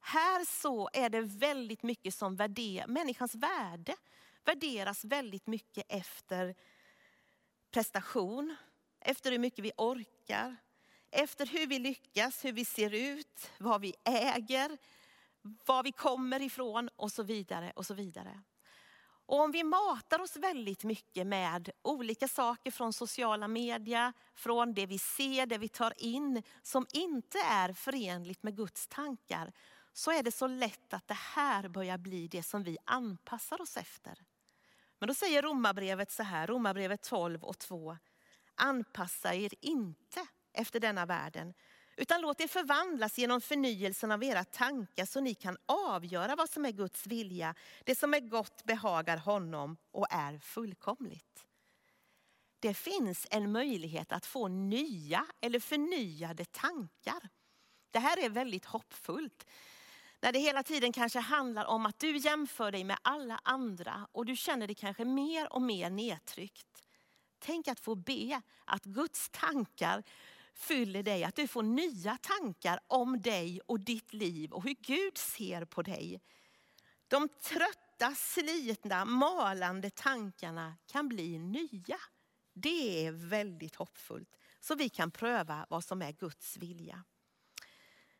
Här 0.00 0.44
så 0.44 0.90
är 0.92 1.08
det 1.08 1.20
väldigt 1.20 1.82
mycket 1.82 2.14
som 2.14 2.36
värderar, 2.36 2.86
människans 2.86 3.34
värde 3.34 3.96
värderas 4.44 5.04
väldigt 5.04 5.46
mycket 5.46 5.84
efter 5.88 6.54
prestation, 7.70 8.56
efter 9.00 9.32
hur 9.32 9.38
mycket 9.38 9.64
vi 9.64 9.72
orkar, 9.76 10.56
efter 11.12 11.46
hur 11.46 11.66
vi 11.66 11.78
lyckas, 11.78 12.44
hur 12.44 12.52
vi 12.52 12.64
ser 12.64 12.94
ut, 12.94 13.50
vad 13.58 13.80
vi 13.80 13.94
äger, 14.04 14.78
var 15.66 15.82
vi 15.82 15.92
kommer 15.92 16.42
ifrån 16.42 16.88
och 16.96 17.12
så 17.12 17.22
vidare. 17.22 17.72
och 17.76 17.86
så 17.86 17.94
vidare. 17.94 18.42
Och 19.26 19.40
om 19.40 19.52
vi 19.52 19.64
matar 19.64 20.20
oss 20.20 20.36
väldigt 20.36 20.84
mycket 20.84 21.26
med 21.26 21.70
olika 21.82 22.28
saker 22.28 22.70
från 22.70 22.92
sociala 22.92 23.48
medier, 23.48 24.12
från 24.34 24.74
det 24.74 24.86
vi 24.86 24.98
ser, 24.98 25.46
det 25.46 25.58
vi 25.58 25.68
tar 25.68 25.92
in, 25.96 26.42
som 26.62 26.86
inte 26.92 27.38
är 27.38 27.72
förenligt 27.72 28.42
med 28.42 28.56
Guds 28.56 28.86
tankar, 28.86 29.52
så 29.92 30.10
är 30.10 30.22
det 30.22 30.32
så 30.32 30.46
lätt 30.46 30.94
att 30.94 31.08
det 31.08 31.18
här 31.18 31.68
börjar 31.68 31.98
bli 31.98 32.28
det 32.28 32.42
som 32.42 32.62
vi 32.62 32.78
anpassar 32.84 33.60
oss 33.60 33.76
efter. 33.76 34.18
Men 34.98 35.08
då 35.08 35.14
säger 35.14 35.42
Romarbrevet 35.42 36.10
så 36.10 36.22
här, 36.22 36.46
Romarbrevet 36.46 37.02
12 37.02 37.44
och 37.44 37.58
2. 37.58 37.96
Anpassa 38.54 39.34
er 39.34 39.54
inte 39.60 40.26
efter 40.52 40.80
denna 40.80 41.06
världen, 41.06 41.54
utan 41.96 42.20
låt 42.20 42.40
er 42.40 42.46
förvandlas 42.46 43.18
genom 43.18 43.40
förnyelsen 43.40 44.12
av 44.12 44.24
era 44.24 44.44
tankar 44.44 45.04
så 45.04 45.20
ni 45.20 45.34
kan 45.34 45.56
avgöra 45.66 46.36
vad 46.36 46.50
som 46.50 46.64
är 46.64 46.70
Guds 46.70 47.06
vilja, 47.06 47.54
det 47.84 47.98
som 47.98 48.14
är 48.14 48.20
gott 48.20 48.64
behagar 48.64 49.16
honom 49.16 49.76
och 49.90 50.06
är 50.10 50.38
fullkomligt. 50.38 51.46
Det 52.60 52.74
finns 52.74 53.26
en 53.30 53.52
möjlighet 53.52 54.12
att 54.12 54.26
få 54.26 54.48
nya 54.48 55.26
eller 55.40 55.60
förnyade 55.60 56.44
tankar. 56.44 57.28
Det 57.90 57.98
här 57.98 58.24
är 58.24 58.28
väldigt 58.28 58.64
hoppfullt. 58.64 59.46
När 60.20 60.32
det 60.32 60.38
hela 60.38 60.62
tiden 60.62 60.92
kanske 60.92 61.18
handlar 61.18 61.64
om 61.64 61.86
att 61.86 61.98
du 61.98 62.16
jämför 62.16 62.72
dig 62.72 62.84
med 62.84 62.98
alla 63.02 63.40
andra 63.42 64.08
och 64.12 64.26
du 64.26 64.36
känner 64.36 64.66
dig 64.66 64.76
kanske 64.76 65.04
mer 65.04 65.52
och 65.52 65.62
mer 65.62 65.90
nedtryckt. 65.90 66.86
Tänk 67.38 67.68
att 67.68 67.80
få 67.80 67.94
be 67.94 68.42
att 68.64 68.84
Guds 68.84 69.30
tankar 69.30 70.02
fyller 70.62 71.02
dig, 71.02 71.24
att 71.24 71.36
du 71.36 71.48
får 71.48 71.62
nya 71.62 72.16
tankar 72.16 72.80
om 72.86 73.22
dig 73.22 73.60
och 73.66 73.80
ditt 73.80 74.12
liv 74.12 74.52
och 74.52 74.62
hur 74.62 74.76
Gud 74.80 75.18
ser 75.18 75.64
på 75.64 75.82
dig. 75.82 76.20
De 77.08 77.28
trötta, 77.28 78.14
slitna, 78.14 79.04
malande 79.04 79.90
tankarna 79.90 80.74
kan 80.86 81.08
bli 81.08 81.38
nya. 81.38 81.98
Det 82.52 83.06
är 83.06 83.12
väldigt 83.12 83.76
hoppfullt. 83.76 84.38
Så 84.60 84.74
vi 84.74 84.88
kan 84.88 85.10
pröva 85.10 85.66
vad 85.70 85.84
som 85.84 86.02
är 86.02 86.12
Guds 86.12 86.56
vilja. 86.56 87.04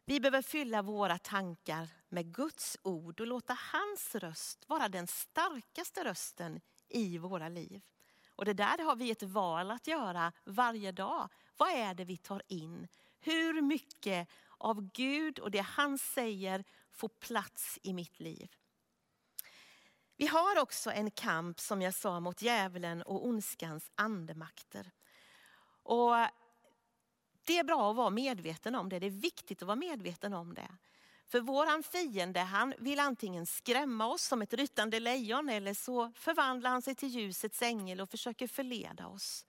Vi 0.05 0.21
behöver 0.21 0.43
fylla 0.43 0.83
våra 0.83 1.19
tankar 1.19 1.89
med 2.09 2.35
Guds 2.35 2.79
ord 2.83 3.21
och 3.21 3.27
låta 3.27 3.59
hans 3.73 4.15
röst 4.15 4.69
vara 4.69 4.89
den 4.89 5.07
starkaste 5.07 6.05
rösten 6.05 6.61
i 6.89 7.19
våra 7.19 7.49
liv. 7.49 7.83
Och 8.29 8.45
det 8.45 8.53
där 8.53 8.85
har 8.85 8.97
vi 8.97 9.11
ett 9.11 9.23
val 9.23 9.71
att 9.71 9.87
göra 9.87 10.33
varje 10.45 10.93
dag. 10.93 11.29
Vad 11.57 11.71
är 11.71 11.95
det 11.95 12.05
vi 12.05 12.17
tar 12.17 12.43
in? 12.49 12.89
Hur 13.21 13.63
mycket 13.63 14.29
av 14.59 14.91
Gud 14.93 15.39
och 15.39 15.51
det 15.51 15.61
han 15.61 15.99
säger 15.99 16.65
får 16.91 17.09
plats 17.09 17.79
i 17.83 17.93
mitt 17.93 18.21
liv? 18.21 18.49
Vi 20.17 20.27
har 20.27 20.59
också 20.59 20.91
en 20.91 21.11
kamp 21.11 21.61
som 21.61 21.83
jag 21.83 21.95
sa 21.95 22.21
mot 22.21 22.43
djävulen 22.43 23.03
och 23.03 23.27
ondskans 23.27 23.91
andemakter. 23.95 24.91
Och 25.83 26.15
det 27.45 27.59
är 27.59 27.65
bra 27.65 27.91
att 27.91 27.97
vara 27.97 28.11
medveten 28.11 28.75
om 28.75 28.89
det, 28.89 28.99
det 28.99 29.07
är 29.07 29.11
viktigt 29.11 29.63
att 29.63 29.67
vara 29.67 29.77
medveten 29.77 30.35
om 30.35 30.55
det. 30.55 30.77
För 31.27 31.41
våran 31.41 31.83
fiende 31.83 32.41
han 32.41 32.75
vill 32.79 33.01
antingen 33.01 33.47
skrämma 33.47 34.07
oss 34.07 34.23
som 34.23 34.43
ett 34.43 34.55
ryttande 34.55 35.01
lejon 35.01 35.49
eller 35.49 35.75
så 35.75 36.13
förvandlar 36.17 36.71
han 36.71 36.83
sig 36.83 36.95
till 36.95 37.09
ljusets 37.09 37.63
ängel 37.63 38.01
och 38.01 38.11
försöker 38.11 38.47
förleda 38.47 39.07
oss. 39.07 39.47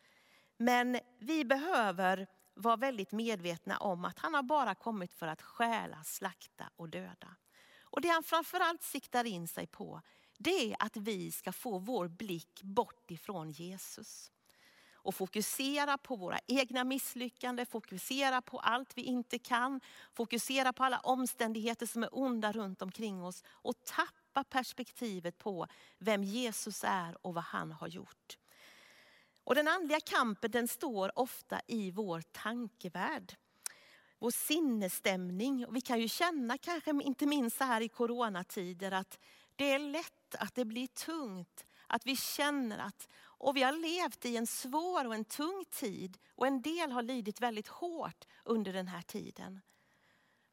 Men 0.64 1.00
vi 1.20 1.46
behöver 1.46 2.28
vara 2.54 2.76
väldigt 2.76 3.12
medvetna 3.12 3.78
om 3.78 4.06
att 4.06 4.20
han 4.20 4.34
har 4.34 4.44
bara 4.44 4.76
kommit 4.76 5.14
för 5.14 5.28
att 5.28 5.42
stjäla, 5.42 6.04
slakta 6.04 6.70
och 6.76 6.90
döda. 6.90 7.36
Och 7.82 8.02
det 8.02 8.08
han 8.08 8.24
framförallt 8.24 8.84
siktar 8.84 9.26
in 9.26 9.48
sig 9.48 9.68
på, 9.68 10.02
det 10.38 10.72
är 10.72 10.76
att 10.80 10.98
vi 10.98 11.32
ska 11.32 11.52
få 11.52 11.80
vår 11.80 12.08
blick 12.08 12.64
bort 12.64 13.12
ifrån 13.12 13.52
Jesus 13.52 14.32
och 14.94 15.16
fokusera 15.16 15.98
på 15.98 16.16
våra 16.16 16.40
egna 16.48 16.84
misslyckanden, 16.84 17.66
fokusera 17.66 18.42
på 18.42 18.60
allt 18.60 18.98
vi 18.98 19.02
inte 19.02 19.40
kan, 19.40 19.82
fokusera 20.14 20.74
på 20.74 20.84
alla 20.84 21.00
omständigheter 21.00 21.86
som 21.86 22.04
är 22.04 22.10
onda 22.12 22.52
runt 22.52 22.82
omkring 22.82 23.24
oss 23.24 23.44
och 23.48 23.84
tappa 23.84 24.44
perspektivet 24.44 25.38
på 25.38 25.68
vem 25.98 26.24
Jesus 26.24 26.84
är 26.88 27.26
och 27.26 27.34
vad 27.34 27.44
han 27.44 27.72
har 27.72 27.88
gjort. 27.88 28.38
Och 29.44 29.56
den 29.56 29.68
andliga 29.68 30.00
kampen 30.00 30.52
den 30.52 30.68
står 30.68 31.20
ofta 31.20 31.62
i 31.68 31.92
vår 31.92 32.22
tankevärld. 32.32 33.36
Vår 34.20 34.32
sinnesstämning. 34.32 35.66
Och 35.66 35.76
vi 35.76 35.82
kan 35.82 36.00
ju 36.00 36.08
känna, 36.08 36.58
kanske 36.58 36.92
inte 36.92 37.26
minst 37.26 37.58
så 37.58 37.64
här 37.64 37.82
i 37.82 37.90
coronatider, 37.90 38.92
att 38.92 39.20
det 39.56 39.72
är 39.72 39.80
lätt 39.80 40.36
att 40.40 40.56
det 40.56 40.66
blir 40.66 40.88
tungt. 40.88 41.66
Att 41.88 42.06
vi 42.06 42.16
känner 42.16 42.80
att 42.80 43.08
och 43.44 43.58
vi 43.58 43.64
har 43.64 43.72
levt 43.72 44.26
i 44.26 44.38
en 44.38 44.48
svår 44.48 45.08
och 45.08 45.16
en 45.16 45.26
tung 45.26 45.66
tid 45.70 46.18
och 46.36 46.48
en 46.48 46.62
del 46.62 46.92
har 46.92 47.02
lidit 47.02 47.42
väldigt 47.42 47.68
hårt 47.68 48.26
under 48.44 48.74
den 48.74 48.88
här 48.88 49.02
tiden. 49.02 49.62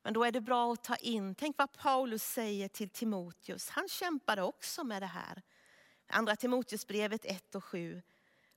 Men 0.03 0.13
då 0.13 0.25
är 0.25 0.33
det 0.33 0.41
bra 0.41 0.73
att 0.73 0.85
ta 0.85 0.97
in, 0.97 1.35
tänk 1.35 1.59
vad 1.59 1.73
Paulus 1.73 2.23
säger 2.23 2.69
till 2.69 2.91
Timoteus. 2.91 3.69
Han 3.71 3.89
kämpade 3.89 4.43
också 4.43 4.85
med 4.85 5.03
det 5.03 5.07
här. 5.07 5.43
Andra 6.07 6.37
Timoteusbrevet 6.37 7.25
1 7.25 7.55
och 7.55 7.65
7. 7.65 8.03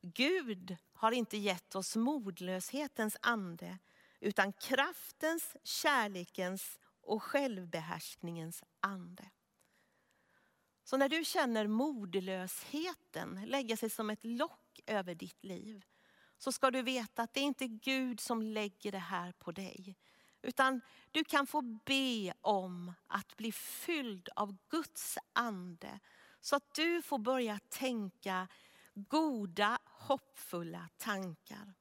Gud 0.05 0.77
har 0.93 1.11
inte 1.11 1.37
gett 1.37 1.75
oss 1.75 1.95
modlöshetens 1.95 3.17
ande 3.21 3.77
utan 4.19 4.53
kraftens, 4.53 5.55
kärlekens 5.63 6.79
och 7.01 7.23
självbehärskningens 7.23 8.63
ande. 8.79 9.29
Så 10.83 10.97
när 10.97 11.09
du 11.09 11.25
känner 11.25 11.67
modlösheten 11.67 13.41
lägga 13.45 13.77
sig 13.77 13.89
som 13.89 14.09
ett 14.09 14.23
lock 14.23 14.79
över 14.85 15.15
ditt 15.15 15.43
liv, 15.43 15.85
så 16.37 16.51
ska 16.51 16.71
du 16.71 16.81
veta 16.81 17.23
att 17.23 17.33
det 17.33 17.39
är 17.39 17.43
inte 17.45 17.67
Gud 17.67 18.19
som 18.19 18.41
lägger 18.41 18.91
det 18.91 18.97
här 18.97 19.31
på 19.31 19.51
dig. 19.51 19.95
Utan 20.41 20.81
du 21.11 21.23
kan 21.23 21.47
få 21.47 21.61
be 21.61 22.33
om 22.41 22.93
att 23.07 23.37
bli 23.37 23.51
fylld 23.51 24.29
av 24.35 24.57
Guds 24.69 25.17
ande. 25.33 25.99
Så 26.41 26.55
att 26.55 26.73
du 26.73 27.01
får 27.01 27.17
börja 27.17 27.59
tänka 27.69 28.47
goda, 28.95 29.79
hoppfulla 30.07 30.89
tankar. 30.97 31.73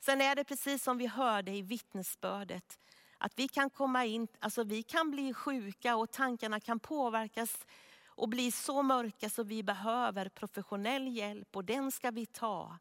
Sen 0.00 0.20
är 0.20 0.34
det 0.34 0.44
precis 0.44 0.82
som 0.82 0.98
vi 0.98 1.06
hörde 1.06 1.50
i 1.50 1.62
vittnesbördet, 1.62 2.78
att 3.18 3.32
vi 3.36 3.48
kan 3.48 3.70
komma 3.70 4.04
in, 4.04 4.28
alltså 4.38 4.64
vi 4.64 4.82
kan 4.82 5.10
bli 5.10 5.34
sjuka 5.34 5.96
och 5.96 6.12
tankarna 6.12 6.60
kan 6.60 6.80
påverkas 6.80 7.66
och 8.04 8.28
bli 8.28 8.52
så 8.52 8.82
mörka 8.82 9.30
så 9.30 9.42
vi 9.42 9.62
behöver 9.62 10.28
professionell 10.28 11.08
hjälp 11.08 11.56
och 11.56 11.64
den 11.64 11.92
ska 11.92 12.10
vi 12.10 12.26
ta. 12.26 12.78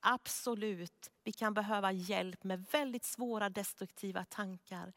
Absolut, 0.00 1.10
vi 1.24 1.32
kan 1.32 1.54
behöva 1.54 1.92
hjälp 1.92 2.44
med 2.44 2.66
väldigt 2.72 3.04
svåra 3.04 3.48
destruktiva 3.48 4.24
tankar. 4.24 4.92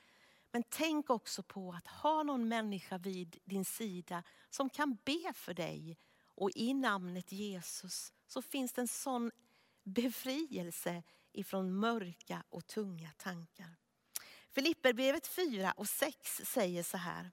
Men 0.51 0.63
tänk 0.69 1.09
också 1.09 1.43
på 1.43 1.73
att 1.73 1.87
ha 1.87 2.23
någon 2.23 2.47
människa 2.47 2.97
vid 2.97 3.37
din 3.43 3.65
sida 3.65 4.23
som 4.49 4.69
kan 4.69 4.97
be 5.05 5.33
för 5.33 5.53
dig. 5.53 5.97
Och 6.35 6.51
i 6.55 6.73
namnet 6.73 7.31
Jesus 7.31 8.13
så 8.27 8.41
finns 8.41 8.73
det 8.73 8.81
en 8.81 8.87
sån 8.87 9.31
befrielse 9.83 11.03
ifrån 11.31 11.79
mörka 11.79 12.43
och 12.49 12.67
tunga 12.67 13.11
tankar. 13.17 13.75
Filipperbrevet 14.51 15.27
4 15.27 15.71
och 15.71 15.89
6 15.89 16.41
säger 16.45 16.83
så 16.83 16.97
här. 16.97 17.31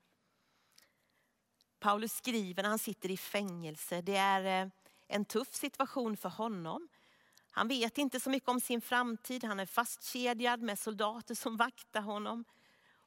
Paulus 1.79 2.13
skriver 2.13 2.63
när 2.63 2.71
han 2.71 2.79
sitter 2.79 3.11
i 3.11 3.17
fängelse. 3.17 4.03
Det 4.03 4.17
är 4.17 4.65
eh, 4.65 4.71
en 5.07 5.25
tuff 5.25 5.55
situation 5.55 6.17
för 6.17 6.29
honom. 6.29 6.89
Han 7.51 7.69
vet 7.69 7.99
inte 7.99 8.21
så 8.21 8.31
mycket 8.31 8.49
om 8.49 8.61
sin 8.61 8.81
framtid. 8.81 9.45
Han 9.45 9.61
är 9.61 9.67
fastkedjad 9.67 10.63
med 10.63 10.79
soldater 10.79 11.35
som 11.35 11.57
vaktar 11.57 12.01
honom. 12.01 12.45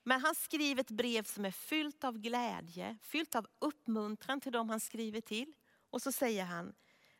Men 0.03 0.21
han 0.21 0.35
skriver 0.35 0.81
ett 0.81 0.91
brev 0.91 1.23
som 1.23 1.45
är 1.45 1.51
fyllt 1.51 2.03
av 2.03 2.17
glädje, 2.17 2.97
fyllt 3.01 3.35
av 3.35 3.47
uppmuntran 3.59 4.41
till 4.41 4.51
dem 4.51 4.69
han 4.69 4.79
skriver 4.79 5.21
till. 5.21 5.53
Och 5.93 6.01
så 6.01 6.12
säger 6.12 6.45
han, 6.45 6.73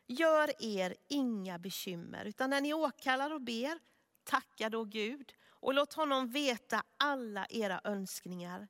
Gör 0.06 0.62
er 0.62 0.94
inga 1.08 1.58
bekymmer, 1.58 2.24
utan 2.24 2.50
när 2.50 2.60
ni 2.60 2.74
åkallar 2.74 3.30
och 3.30 3.40
ber, 3.40 3.78
tacka 4.24 4.70
då 4.70 4.84
Gud 4.84 5.32
och 5.46 5.74
låt 5.74 5.92
honom 5.92 6.28
veta 6.28 6.82
alla 6.96 7.46
era 7.50 7.80
önskningar. 7.84 8.68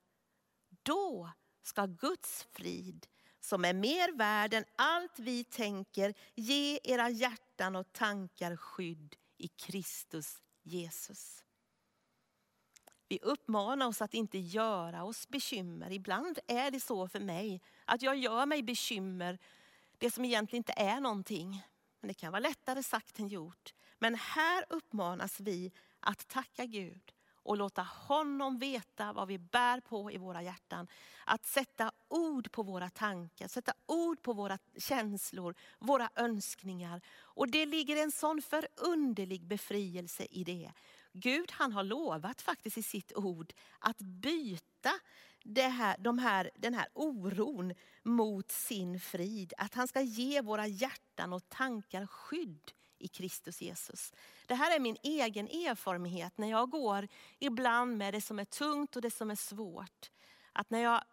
Då 0.83 1.31
ska 1.63 1.85
Guds 1.85 2.47
frid, 2.51 3.07
som 3.39 3.65
är 3.65 3.73
mer 3.73 4.17
värd 4.17 4.53
än 4.53 4.65
allt 4.75 5.19
vi 5.19 5.43
tänker, 5.43 6.13
ge 6.35 6.79
era 6.83 7.09
hjärtan 7.09 7.75
och 7.75 7.93
tankar 7.93 8.55
skydd 8.55 9.15
i 9.37 9.47
Kristus 9.47 10.41
Jesus. 10.63 11.43
Vi 13.07 13.19
uppmanar 13.21 13.87
oss 13.87 14.01
att 14.01 14.13
inte 14.13 14.37
göra 14.37 15.03
oss 15.03 15.27
bekymmer. 15.27 15.91
Ibland 15.91 16.39
är 16.47 16.71
det 16.71 16.79
så 16.79 17.07
för 17.07 17.19
mig 17.19 17.61
att 17.85 18.01
jag 18.01 18.17
gör 18.17 18.45
mig 18.45 18.63
bekymmer, 18.63 19.39
det 19.97 20.11
som 20.11 20.25
egentligen 20.25 20.59
inte 20.59 20.73
är 20.77 20.99
någonting. 20.99 21.63
Men 22.01 22.07
det 22.07 22.13
kan 22.13 22.31
vara 22.31 22.39
lättare 22.39 22.83
sagt 22.83 23.19
än 23.19 23.27
gjort. 23.27 23.73
Men 23.99 24.15
här 24.15 24.65
uppmanas 24.69 25.39
vi 25.39 25.71
att 25.99 26.27
tacka 26.27 26.65
Gud 26.65 27.13
och 27.45 27.57
låta 27.57 27.81
honom 27.81 28.57
veta 28.57 29.13
vad 29.13 29.27
vi 29.27 29.37
bär 29.37 29.79
på 29.79 30.11
i 30.11 30.17
våra 30.17 30.41
hjärtan. 30.41 30.87
Att 31.25 31.45
sätta 31.45 31.91
ord 32.07 32.51
på 32.51 32.63
våra 32.63 32.89
tankar, 32.89 33.47
sätta 33.47 33.73
ord 33.85 34.21
på 34.21 34.33
våra 34.33 34.57
känslor, 34.77 35.55
våra 35.79 36.09
önskningar. 36.15 37.01
Och 37.17 37.47
det 37.47 37.65
ligger 37.65 38.03
en 38.03 38.11
sån 38.11 38.41
förunderlig 38.41 39.47
befrielse 39.47 40.27
i 40.29 40.43
det. 40.43 40.71
Gud 41.13 41.51
han 41.51 41.71
har 41.71 41.83
lovat 41.83 42.41
faktiskt 42.41 42.77
i 42.77 42.83
sitt 42.83 43.13
ord 43.15 43.53
att 43.79 43.97
byta 43.97 44.91
det 45.47 45.67
här, 45.67 45.95
de 45.99 46.17
här, 46.19 46.51
den 46.55 46.73
här 46.73 46.87
oron 46.93 47.73
mot 48.03 48.51
sin 48.51 48.99
frid. 48.99 49.53
Att 49.57 49.73
han 49.73 49.87
ska 49.87 50.01
ge 50.01 50.41
våra 50.41 50.67
hjärtan 50.67 51.33
och 51.33 51.49
tankar 51.49 52.05
skydd 52.05 52.71
i 52.97 53.07
Kristus 53.07 53.61
Jesus. 53.61 54.13
Det 54.45 54.55
här 54.55 54.75
är 54.75 54.79
min 54.79 54.97
egen 55.03 55.47
erfarenhet 55.47 56.37
när 56.37 56.49
jag 56.49 56.69
går 56.69 57.07
ibland 57.39 57.97
med 57.97 58.13
det 58.13 58.21
som 58.21 58.39
är 58.39 58.45
tungt 58.45 58.95
och 58.95 59.01
det 59.01 59.11
som 59.11 59.31
är 59.31 59.35
svårt. 59.35 60.11
Att 60.53 60.69
när 60.69 60.79
jag 60.79 61.03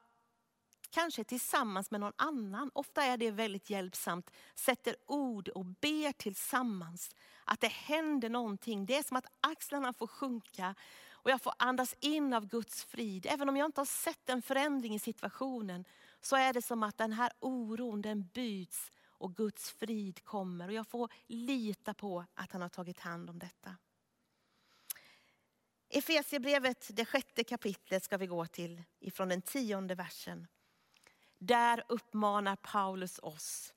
kanske 0.91 1.25
tillsammans 1.25 1.91
med 1.91 2.01
någon 2.01 2.13
annan, 2.17 2.71
ofta 2.75 3.03
är 3.03 3.17
det 3.17 3.31
väldigt 3.31 3.71
hjälpsamt, 3.71 4.31
sätter 4.55 4.97
ord 5.07 5.49
och 5.49 5.65
ber 5.65 6.13
tillsammans. 6.13 7.11
Att 7.45 7.61
det 7.61 7.73
händer 7.73 8.29
någonting. 8.29 8.87
Det 8.87 8.97
är 8.97 9.03
som 9.03 9.17
att 9.17 9.27
axlarna 9.41 9.93
får 9.93 10.07
sjunka 10.07 10.75
och 11.23 11.31
jag 11.31 11.43
får 11.43 11.53
andas 11.59 11.95
in 12.01 12.33
av 12.33 12.47
Guds 12.47 12.85
frid. 12.85 13.27
Även 13.31 13.49
om 13.49 13.57
jag 13.57 13.67
inte 13.67 13.81
har 13.81 13.87
sett 13.87 14.29
en 14.29 14.43
förändring 14.43 14.95
i 14.95 14.99
situationen 14.99 15.85
så 16.21 16.37
är 16.37 16.53
det 16.53 16.63
som 16.63 16.83
att 16.83 16.99
den 16.99 17.13
här 17.13 17.33
oron 17.41 18.03
den 18.03 18.29
byts 18.35 18.91
och 19.05 19.37
Guds 19.37 19.71
frid 19.71 20.25
kommer. 20.25 20.69
Och 20.69 20.75
jag 20.75 20.87
får 20.87 21.13
lita 21.27 21.95
på 21.95 22.25
att 22.35 22.53
han 22.53 22.63
har 22.63 22.69
tagit 22.69 23.01
hand 23.01 23.31
om 23.31 23.39
detta. 23.39 23.77
Efesierbrevet, 25.89 26.91
det 26.93 27.05
sjätte 27.05 27.45
kapitlet 27.45 28.05
ska 28.05 28.17
vi 28.17 28.27
gå 28.27 28.47
till 28.47 28.83
ifrån 29.01 29.29
den 29.29 29.43
tionde 29.43 29.95
versen. 29.95 30.47
Där 31.39 31.85
uppmanar 31.89 32.57
Paulus 32.57 33.19
oss. 33.23 33.75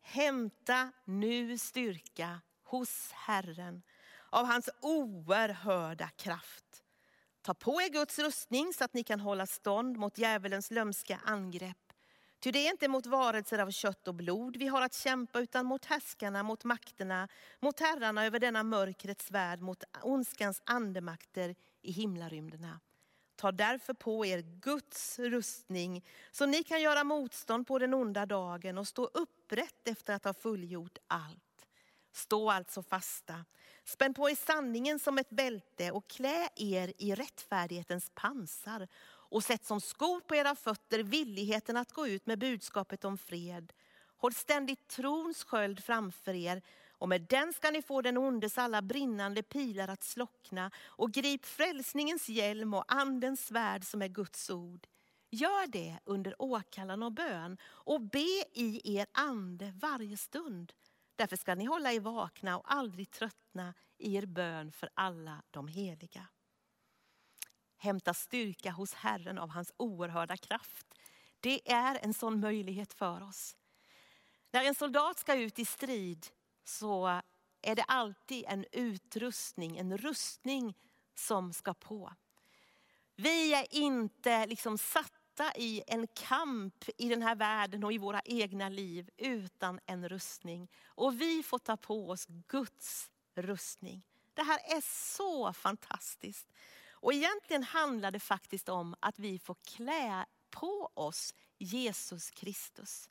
Hämta 0.00 0.92
nu 1.04 1.58
styrka 1.58 2.40
hos 2.62 3.12
Herren 3.12 3.82
av 4.30 4.46
hans 4.46 4.68
oerhörda 4.80 6.08
kraft. 6.08 6.82
Ta 7.42 7.54
på 7.54 7.82
er 7.82 7.88
Guds 7.88 8.18
rustning 8.18 8.72
så 8.72 8.84
att 8.84 8.94
ni 8.94 9.04
kan 9.04 9.20
hålla 9.20 9.46
stånd 9.46 9.96
mot 9.96 10.18
djävulens 10.18 10.70
lömska 10.70 11.20
angrepp. 11.24 11.76
Ty 12.40 12.50
det 12.50 12.66
är 12.66 12.70
inte 12.70 12.88
mot 12.88 13.06
varelser 13.06 13.58
av 13.58 13.70
kött 13.70 14.08
och 14.08 14.14
blod 14.14 14.56
vi 14.56 14.66
har 14.66 14.82
att 14.82 14.94
kämpa 14.94 15.40
utan 15.40 15.66
mot 15.66 15.84
härskarna, 15.84 16.42
mot 16.42 16.64
makterna, 16.64 17.28
mot 17.60 17.80
herrarna 17.80 18.26
över 18.26 18.38
denna 18.38 18.62
mörkrets 18.62 19.30
värld, 19.30 19.60
mot 19.60 19.84
ondskans 20.02 20.62
andemakter 20.64 21.54
i 21.82 21.92
himlarymderna. 21.92 22.80
Ta 23.36 23.52
därför 23.52 23.94
på 23.94 24.26
er 24.26 24.42
Guds 24.42 25.18
rustning 25.18 26.04
så 26.30 26.46
ni 26.46 26.62
kan 26.62 26.82
göra 26.82 27.04
motstånd 27.04 27.66
på 27.66 27.78
den 27.78 27.94
onda 27.94 28.26
dagen 28.26 28.78
och 28.78 28.88
stå 28.88 29.04
upprätt 29.04 29.88
efter 29.88 30.14
att 30.14 30.24
ha 30.24 30.34
fullgjort 30.34 30.98
allt. 31.06 31.49
Stå 32.12 32.50
alltså 32.50 32.82
fasta. 32.82 33.44
Spänn 33.84 34.14
på 34.14 34.30
er 34.30 34.34
sanningen 34.34 34.98
som 34.98 35.18
ett 35.18 35.30
bälte 35.30 35.90
och 35.90 36.08
klä 36.08 36.48
er 36.56 36.92
i 36.98 37.14
rättfärdighetens 37.14 38.10
pansar 38.14 38.88
och 39.30 39.44
sätt 39.44 39.64
som 39.64 39.80
skor 39.80 40.20
på 40.20 40.34
era 40.34 40.54
fötter 40.54 40.98
villigheten 41.02 41.76
att 41.76 41.92
gå 41.92 42.06
ut 42.06 42.26
med 42.26 42.38
budskapet 42.38 43.04
om 43.04 43.18
fred. 43.18 43.72
Håll 44.16 44.34
ständigt 44.34 44.88
trons 44.88 45.44
sköld 45.44 45.84
framför 45.84 46.34
er 46.34 46.62
och 46.90 47.08
med 47.08 47.20
den 47.22 47.52
ska 47.52 47.70
ni 47.70 47.82
få 47.82 48.02
den 48.02 48.18
ondes 48.18 48.58
alla 48.58 48.82
brinnande 48.82 49.42
pilar 49.42 49.88
att 49.88 50.02
slockna 50.02 50.70
och 50.86 51.12
grip 51.12 51.46
frälsningens 51.46 52.28
hjälm 52.28 52.74
och 52.74 52.84
andens 52.88 53.46
svärd 53.46 53.84
som 53.84 54.02
är 54.02 54.08
Guds 54.08 54.50
ord. 54.50 54.86
Gör 55.30 55.66
det 55.66 55.98
under 56.04 56.42
åkallan 56.42 57.02
och 57.02 57.12
bön 57.12 57.58
och 57.62 58.00
be 58.00 58.44
i 58.52 58.96
er 58.96 59.06
ande 59.12 59.72
varje 59.80 60.16
stund. 60.16 60.72
Därför 61.20 61.36
ska 61.36 61.54
ni 61.54 61.64
hålla 61.64 61.92
er 61.92 62.00
vakna 62.00 62.58
och 62.58 62.72
aldrig 62.72 63.10
tröttna 63.10 63.74
i 63.98 64.16
er 64.16 64.26
bön 64.26 64.72
för 64.72 64.90
alla 64.94 65.42
de 65.50 65.68
heliga 65.68 66.28
hämta 67.80 68.14
styrka 68.14 68.70
hos 68.70 68.94
Herren 68.94 69.38
av 69.38 69.50
hans 69.50 69.72
oerhörda 69.76 70.36
kraft. 70.36 70.86
Det 71.40 71.72
är 71.72 71.98
en 72.02 72.14
sån 72.14 72.40
möjlighet 72.40 72.92
för 72.92 73.22
oss. 73.22 73.56
När 74.50 74.64
en 74.64 74.74
soldat 74.74 75.18
ska 75.18 75.34
ut 75.34 75.58
i 75.58 75.64
strid 75.64 76.26
så 76.64 77.20
är 77.62 77.76
det 77.76 77.82
alltid 77.82 78.44
en 78.48 78.64
utrustning, 78.72 79.76
en 79.76 79.98
rustning 79.98 80.74
som 81.14 81.52
ska 81.52 81.74
på. 81.74 82.12
Vi 83.16 83.54
är 83.54 83.66
inte 83.74 84.46
liksom 84.46 84.78
satta 84.78 85.19
i 85.56 85.82
en 85.86 86.06
kamp 86.06 86.84
i 86.96 87.08
den 87.08 87.22
här 87.22 87.34
världen 87.34 87.84
och 87.84 87.92
i 87.92 87.98
våra 87.98 88.20
egna 88.24 88.68
liv 88.68 89.10
utan 89.16 89.80
en 89.86 90.08
rustning. 90.08 90.68
Och 90.86 91.20
vi 91.20 91.42
får 91.42 91.58
ta 91.58 91.76
på 91.76 92.10
oss 92.10 92.26
Guds 92.48 93.10
rustning. 93.34 94.06
Det 94.34 94.42
här 94.42 94.58
är 94.76 94.80
så 95.16 95.52
fantastiskt. 95.52 96.46
Och 96.90 97.12
egentligen 97.12 97.62
handlar 97.62 98.10
det 98.10 98.20
faktiskt 98.20 98.68
om 98.68 98.94
att 99.00 99.18
vi 99.18 99.38
får 99.38 99.56
klä 99.64 100.26
på 100.50 100.90
oss 100.94 101.34
Jesus 101.58 102.30
Kristus. 102.30 103.10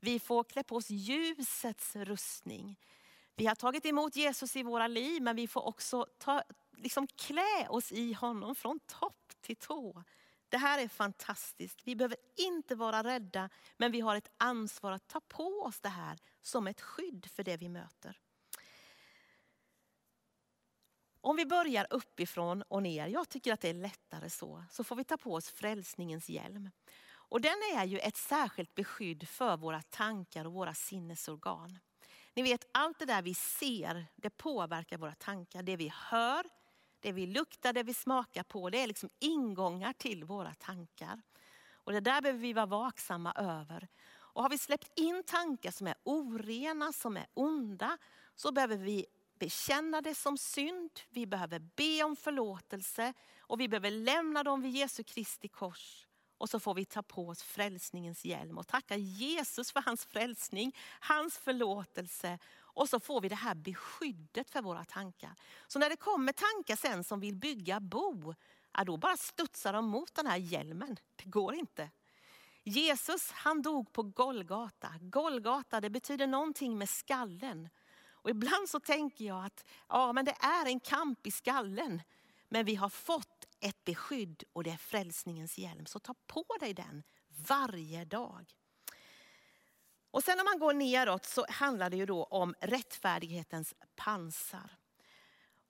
Vi 0.00 0.20
får 0.20 0.44
klä 0.44 0.62
på 0.62 0.76
oss 0.76 0.90
ljusets 0.90 1.96
rustning. 1.96 2.76
Vi 3.36 3.46
har 3.46 3.54
tagit 3.54 3.86
emot 3.86 4.16
Jesus 4.16 4.56
i 4.56 4.62
våra 4.62 4.86
liv 4.86 5.22
men 5.22 5.36
vi 5.36 5.48
får 5.48 5.68
också 5.68 6.06
ta, 6.18 6.42
liksom 6.76 7.06
klä 7.06 7.68
oss 7.68 7.92
i 7.92 8.12
honom 8.12 8.54
från 8.54 8.80
topp 8.80 9.32
till 9.40 9.56
tå. 9.56 10.04
Det 10.50 10.58
här 10.58 10.78
är 10.78 10.88
fantastiskt. 10.88 11.80
Vi 11.84 11.96
behöver 11.96 12.16
inte 12.36 12.74
vara 12.74 13.02
rädda 13.02 13.48
men 13.76 13.92
vi 13.92 14.00
har 14.00 14.16
ett 14.16 14.30
ansvar 14.36 14.92
att 14.92 15.08
ta 15.08 15.20
på 15.20 15.62
oss 15.62 15.80
det 15.80 15.88
här 15.88 16.18
som 16.42 16.66
ett 16.66 16.80
skydd 16.80 17.30
för 17.30 17.44
det 17.44 17.56
vi 17.56 17.68
möter. 17.68 18.18
Om 21.20 21.36
vi 21.36 21.46
börjar 21.46 21.86
uppifrån 21.90 22.62
och 22.62 22.82
ner, 22.82 23.06
jag 23.06 23.28
tycker 23.28 23.52
att 23.52 23.60
det 23.60 23.68
är 23.68 23.74
lättare 23.74 24.30
så, 24.30 24.64
så 24.70 24.84
får 24.84 24.96
vi 24.96 25.04
ta 25.04 25.16
på 25.16 25.34
oss 25.34 25.50
frälsningens 25.50 26.28
hjälm. 26.28 26.70
Och 27.12 27.40
den 27.40 27.56
är 27.76 27.84
ju 27.84 27.98
ett 27.98 28.16
särskilt 28.16 28.74
beskydd 28.74 29.28
för 29.28 29.56
våra 29.56 29.82
tankar 29.82 30.44
och 30.44 30.52
våra 30.52 30.74
sinnesorgan. 30.74 31.78
Ni 32.34 32.42
vet 32.42 32.68
allt 32.72 32.98
det 32.98 33.04
där 33.04 33.22
vi 33.22 33.34
ser, 33.34 34.06
det 34.16 34.30
påverkar 34.30 34.98
våra 34.98 35.14
tankar. 35.14 35.62
Det 35.62 35.76
vi 35.76 35.92
hör, 35.94 36.46
det 37.00 37.12
vi 37.12 37.26
luktar, 37.26 37.72
det 37.72 37.82
vi 37.82 37.94
smakar 37.94 38.42
på, 38.42 38.70
det 38.70 38.82
är 38.82 38.86
liksom 38.86 39.10
ingångar 39.18 39.92
till 39.92 40.24
våra 40.24 40.54
tankar. 40.54 41.22
Och 41.72 41.92
det 41.92 42.00
där 42.00 42.22
behöver 42.22 42.40
vi 42.40 42.52
vara 42.52 42.66
vaksamma 42.66 43.32
över. 43.32 43.88
Och 44.32 44.42
har 44.42 44.50
vi 44.50 44.58
släppt 44.58 44.98
in 44.98 45.22
tankar 45.26 45.70
som 45.70 45.86
är 45.86 45.94
orena, 46.04 46.92
som 46.92 47.16
är 47.16 47.26
onda, 47.34 47.98
så 48.34 48.52
behöver 48.52 48.76
vi 48.76 49.06
bekänna 49.38 50.00
det 50.00 50.14
som 50.14 50.38
synd, 50.38 50.90
vi 51.10 51.26
behöver 51.26 51.58
be 51.58 52.04
om 52.04 52.16
förlåtelse 52.16 53.14
och 53.40 53.60
vi 53.60 53.68
behöver 53.68 53.90
lämna 53.90 54.42
dem 54.42 54.62
vid 54.62 54.72
Jesu 54.72 55.04
Kristi 55.04 55.48
kors. 55.48 56.06
Och 56.38 56.50
så 56.50 56.60
får 56.60 56.74
vi 56.74 56.84
ta 56.84 57.02
på 57.02 57.28
oss 57.28 57.42
frälsningens 57.42 58.24
hjälm 58.24 58.58
och 58.58 58.66
tacka 58.66 58.96
Jesus 58.96 59.72
för 59.72 59.80
hans 59.80 60.04
frälsning, 60.04 60.76
hans 61.00 61.38
förlåtelse. 61.38 62.38
Och 62.74 62.88
så 62.88 63.00
får 63.00 63.20
vi 63.20 63.28
det 63.28 63.34
här 63.34 63.54
beskyddet 63.54 64.50
för 64.50 64.62
våra 64.62 64.84
tankar. 64.84 65.34
Så 65.66 65.78
när 65.78 65.90
det 65.90 65.96
kommer 65.96 66.32
tankar 66.32 66.76
sen 66.76 67.04
som 67.04 67.20
vill 67.20 67.34
bygga 67.34 67.80
bo, 67.80 68.34
ja, 68.72 68.84
då 68.84 68.96
bara 68.96 69.16
studsar 69.16 69.72
de 69.72 69.84
mot 69.84 70.14
den 70.14 70.26
här 70.26 70.36
hjälmen. 70.36 70.96
Det 71.16 71.24
går 71.24 71.54
inte. 71.54 71.90
Jesus 72.62 73.30
han 73.30 73.62
dog 73.62 73.92
på 73.92 74.02
Golgata. 74.02 74.94
Golgata 75.00 75.80
det 75.80 75.90
betyder 75.90 76.26
någonting 76.26 76.78
med 76.78 76.88
skallen. 76.88 77.68
Och 78.22 78.30
ibland 78.30 78.68
så 78.68 78.80
tänker 78.80 79.24
jag 79.24 79.44
att 79.44 79.64
ja, 79.88 80.12
men 80.12 80.24
det 80.24 80.36
är 80.40 80.66
en 80.66 80.80
kamp 80.80 81.26
i 81.26 81.30
skallen. 81.30 82.02
Men 82.48 82.64
vi 82.64 82.74
har 82.74 82.88
fått 82.88 83.46
ett 83.60 83.84
beskydd 83.84 84.42
och 84.52 84.64
det 84.64 84.70
är 84.70 84.76
frälsningens 84.76 85.58
hjälm. 85.58 85.86
Så 85.86 85.98
ta 85.98 86.14
på 86.26 86.44
dig 86.60 86.74
den 86.74 87.02
varje 87.48 88.04
dag. 88.04 88.59
Och 90.10 90.24
sen 90.24 90.36
när 90.36 90.44
man 90.44 90.58
går 90.58 90.72
neråt 90.72 91.26
så 91.26 91.46
handlar 91.48 91.90
det 91.90 91.96
ju 91.96 92.06
då 92.06 92.24
om 92.24 92.54
rättfärdighetens 92.60 93.74
pansar. 93.96 94.70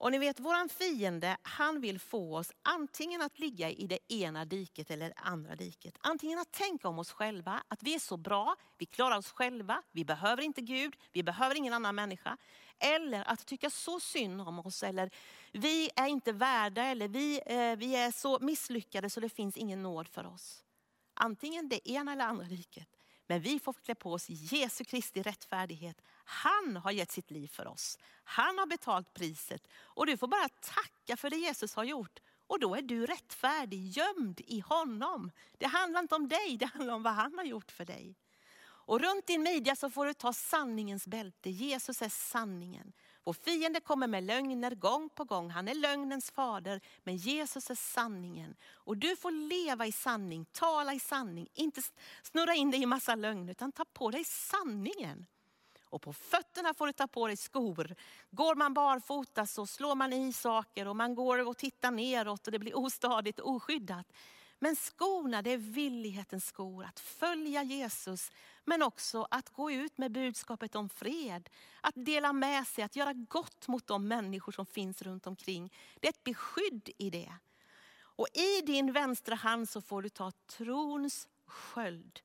Och 0.01 0.11
ni 0.11 0.17
vet, 0.17 0.39
våran 0.39 0.69
fiende, 0.69 1.37
han 1.41 1.81
vill 1.81 1.99
få 1.99 2.37
oss 2.37 2.51
antingen 2.61 3.21
att 3.21 3.39
ligga 3.39 3.69
i 3.69 3.87
det 3.87 4.13
ena 4.13 4.45
diket 4.45 4.91
eller 4.91 5.09
det 5.09 5.15
andra 5.17 5.55
diket. 5.55 5.97
Antingen 6.01 6.39
att 6.39 6.51
tänka 6.51 6.87
om 6.87 6.99
oss 6.99 7.11
själva, 7.11 7.63
att 7.67 7.83
vi 7.83 7.95
är 7.95 7.99
så 7.99 8.17
bra, 8.17 8.55
vi 8.77 8.85
klarar 8.85 9.17
oss 9.17 9.31
själva, 9.31 9.81
vi 9.91 10.05
behöver 10.05 10.43
inte 10.43 10.61
Gud, 10.61 10.95
vi 11.11 11.23
behöver 11.23 11.55
ingen 11.55 11.73
annan 11.73 11.95
människa. 11.95 12.37
Eller 12.79 13.23
att 13.23 13.45
tycka 13.45 13.69
så 13.69 13.99
synd 13.99 14.41
om 14.41 14.59
oss, 14.59 14.83
eller 14.83 15.11
vi 15.51 15.89
är 15.95 16.07
inte 16.07 16.31
värda, 16.31 16.83
eller 16.83 17.07
vi, 17.07 17.41
eh, 17.45 17.75
vi 17.75 17.95
är 17.95 18.11
så 18.11 18.39
misslyckade 18.39 19.09
så 19.09 19.19
det 19.19 19.29
finns 19.29 19.57
ingen 19.57 19.83
nåd 19.83 20.07
för 20.07 20.25
oss. 20.25 20.63
Antingen 21.13 21.69
det 21.69 21.89
ena 21.89 22.13
eller 22.13 22.25
andra 22.25 22.45
diket. 22.45 23.00
Men 23.31 23.41
vi 23.41 23.59
får 23.59 23.73
klä 23.73 23.95
på 23.95 24.13
oss 24.13 24.25
Jesu 24.29 24.83
Kristi 24.83 25.21
rättfärdighet. 25.21 26.01
Han 26.23 26.77
har 26.77 26.91
gett 26.91 27.11
sitt 27.11 27.31
liv 27.31 27.47
för 27.47 27.67
oss. 27.67 27.97
Han 28.23 28.57
har 28.57 28.65
betalt 28.65 29.13
priset. 29.13 29.67
Och 29.73 30.05
du 30.05 30.17
får 30.17 30.27
bara 30.27 30.49
tacka 30.49 31.17
för 31.17 31.29
det 31.29 31.35
Jesus 31.35 31.75
har 31.75 31.83
gjort. 31.83 32.19
Och 32.47 32.59
då 32.59 32.75
är 32.75 32.81
du 32.81 33.05
rättfärdig, 33.05 33.87
gömd 33.87 34.41
i 34.47 34.59
honom. 34.59 35.31
Det 35.57 35.65
handlar 35.65 35.99
inte 35.99 36.15
om 36.15 36.27
dig, 36.27 36.57
det 36.57 36.65
handlar 36.65 36.93
om 36.93 37.03
vad 37.03 37.13
han 37.13 37.37
har 37.37 37.43
gjort 37.45 37.71
för 37.71 37.85
dig. 37.85 38.15
Och 38.63 39.01
runt 39.01 39.27
din 39.27 39.43
midja 39.43 39.75
så 39.75 39.89
får 39.89 40.05
du 40.05 40.13
ta 40.13 40.33
sanningens 40.33 41.07
bälte. 41.07 41.49
Jesus 41.49 42.01
är 42.01 42.09
sanningen. 42.09 42.93
Vår 43.23 43.33
fiende 43.33 43.79
kommer 43.79 44.07
med 44.07 44.23
lögner 44.23 44.75
gång 44.75 45.09
på 45.09 45.23
gång. 45.23 45.49
Han 45.49 45.67
är 45.67 45.75
lögnens 45.75 46.31
fader, 46.31 46.81
men 47.03 47.17
Jesus 47.17 47.69
är 47.69 47.75
sanningen. 47.75 48.55
Och 48.73 48.97
du 48.97 49.15
får 49.15 49.31
leva 49.31 49.87
i 49.87 49.91
sanning, 49.91 50.45
tala 50.51 50.93
i 50.93 50.99
sanning, 50.99 51.47
inte 51.53 51.81
snurra 52.23 52.53
in 52.53 52.71
dig 52.71 52.81
i 52.81 52.85
massa 52.85 53.15
lögner, 53.15 53.51
utan 53.51 53.71
ta 53.71 53.85
på 53.85 54.11
dig 54.11 54.23
sanningen. 54.23 55.25
Och 55.83 56.01
på 56.01 56.13
fötterna 56.13 56.73
får 56.73 56.87
du 56.87 56.93
ta 56.93 57.07
på 57.07 57.27
dig 57.27 57.37
skor. 57.37 57.95
Går 58.29 58.55
man 58.55 58.73
barfota 58.73 59.45
så 59.45 59.67
slår 59.67 59.95
man 59.95 60.13
i 60.13 60.33
saker 60.33 60.87
och 60.87 60.95
man 60.95 61.15
går 61.15 61.47
och 61.47 61.57
tittar 61.57 61.91
neråt 61.91 62.47
och 62.47 62.51
det 62.51 62.59
blir 62.59 62.77
ostadigt 62.77 63.39
och 63.39 63.51
oskyddat. 63.51 64.07
Men 64.59 64.75
skorna, 64.75 65.41
det 65.41 65.49
är 65.49 65.57
villighetens 65.57 66.45
skor, 66.45 66.83
att 66.85 66.99
följa 66.99 67.63
Jesus, 67.63 68.31
men 68.65 68.83
också 68.83 69.27
att 69.31 69.49
gå 69.49 69.71
ut 69.71 69.97
med 69.97 70.11
budskapet 70.11 70.75
om 70.75 70.89
fred. 70.89 71.49
Att 71.81 71.95
dela 71.95 72.33
med 72.33 72.67
sig, 72.67 72.83
att 72.83 72.95
göra 72.95 73.13
gott 73.13 73.67
mot 73.67 73.87
de 73.87 74.07
människor 74.07 74.51
som 74.51 74.65
finns 74.65 75.01
runt 75.01 75.27
omkring. 75.27 75.73
Det 75.99 76.07
är 76.07 76.11
ett 76.11 76.23
beskydd 76.23 76.89
i 76.97 77.09
det. 77.09 77.33
Och 77.93 78.27
i 78.33 78.61
din 78.61 78.91
vänstra 78.91 79.35
hand 79.35 79.69
så 79.69 79.81
får 79.81 80.01
du 80.01 80.09
ta 80.09 80.31
trons 80.31 81.27
sköld. 81.45 82.21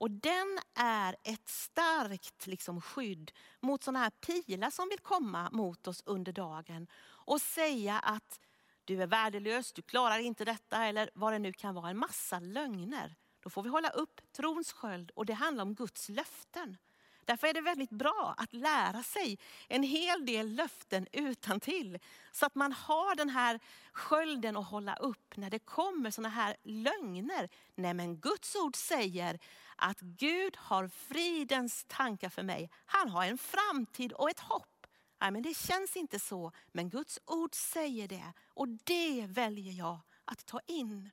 Och 0.00 0.10
den 0.10 0.58
är 0.74 1.16
ett 1.22 1.48
starkt 1.48 2.46
liksom, 2.46 2.80
skydd 2.80 3.32
mot 3.60 3.82
sådana 3.82 3.98
här 3.98 4.10
pilar 4.10 4.70
som 4.70 4.88
vill 4.88 4.98
komma 4.98 5.50
mot 5.52 5.86
oss 5.86 6.02
under 6.06 6.32
dagen. 6.32 6.86
Och 7.02 7.40
säga 7.40 7.98
att 7.98 8.40
du 8.84 9.02
är 9.02 9.06
värdelös, 9.06 9.72
du 9.72 9.82
klarar 9.82 10.18
inte 10.18 10.44
detta 10.44 10.84
eller 10.84 11.10
vad 11.14 11.32
det 11.32 11.38
nu 11.38 11.52
kan 11.52 11.74
vara. 11.74 11.90
En 11.90 11.98
massa 11.98 12.40
lögner. 12.40 13.16
Då 13.40 13.50
får 13.50 13.62
vi 13.62 13.68
hålla 13.68 13.90
upp 13.90 14.20
trons 14.32 14.72
sköld 14.72 15.10
och 15.10 15.26
det 15.26 15.34
handlar 15.34 15.62
om 15.64 15.74
Guds 15.74 16.08
löften. 16.08 16.76
Därför 17.24 17.46
är 17.46 17.54
det 17.54 17.60
väldigt 17.60 17.90
bra 17.90 18.34
att 18.36 18.52
lära 18.52 19.02
sig 19.02 19.38
en 19.68 19.82
hel 19.82 20.26
del 20.26 20.54
löften 20.54 21.06
utan 21.12 21.60
till 21.60 21.98
Så 22.32 22.46
att 22.46 22.54
man 22.54 22.72
har 22.72 23.14
den 23.14 23.28
här 23.28 23.60
skölden 23.92 24.56
att 24.56 24.70
hålla 24.70 24.96
upp 24.96 25.36
när 25.36 25.50
det 25.50 25.58
kommer 25.58 26.10
sådana 26.10 26.28
här 26.28 26.56
lögner. 26.62 27.48
Nej 27.74 27.94
men 27.94 28.16
Guds 28.16 28.56
ord 28.56 28.76
säger 28.76 29.38
att 29.76 30.00
Gud 30.00 30.56
har 30.56 30.88
fridens 30.88 31.84
tankar 31.88 32.28
för 32.28 32.42
mig. 32.42 32.70
Han 32.86 33.08
har 33.08 33.24
en 33.24 33.38
framtid 33.38 34.12
och 34.12 34.30
ett 34.30 34.40
hopp. 34.40 34.86
Nej 35.20 35.30
men 35.30 35.42
det 35.42 35.56
känns 35.56 35.96
inte 35.96 36.18
så, 36.18 36.52
men 36.72 36.90
Guds 36.90 37.18
ord 37.26 37.54
säger 37.54 38.08
det. 38.08 38.32
Och 38.48 38.68
det 38.68 39.26
väljer 39.26 39.72
jag 39.72 40.00
att 40.24 40.46
ta 40.46 40.60
in. 40.66 41.10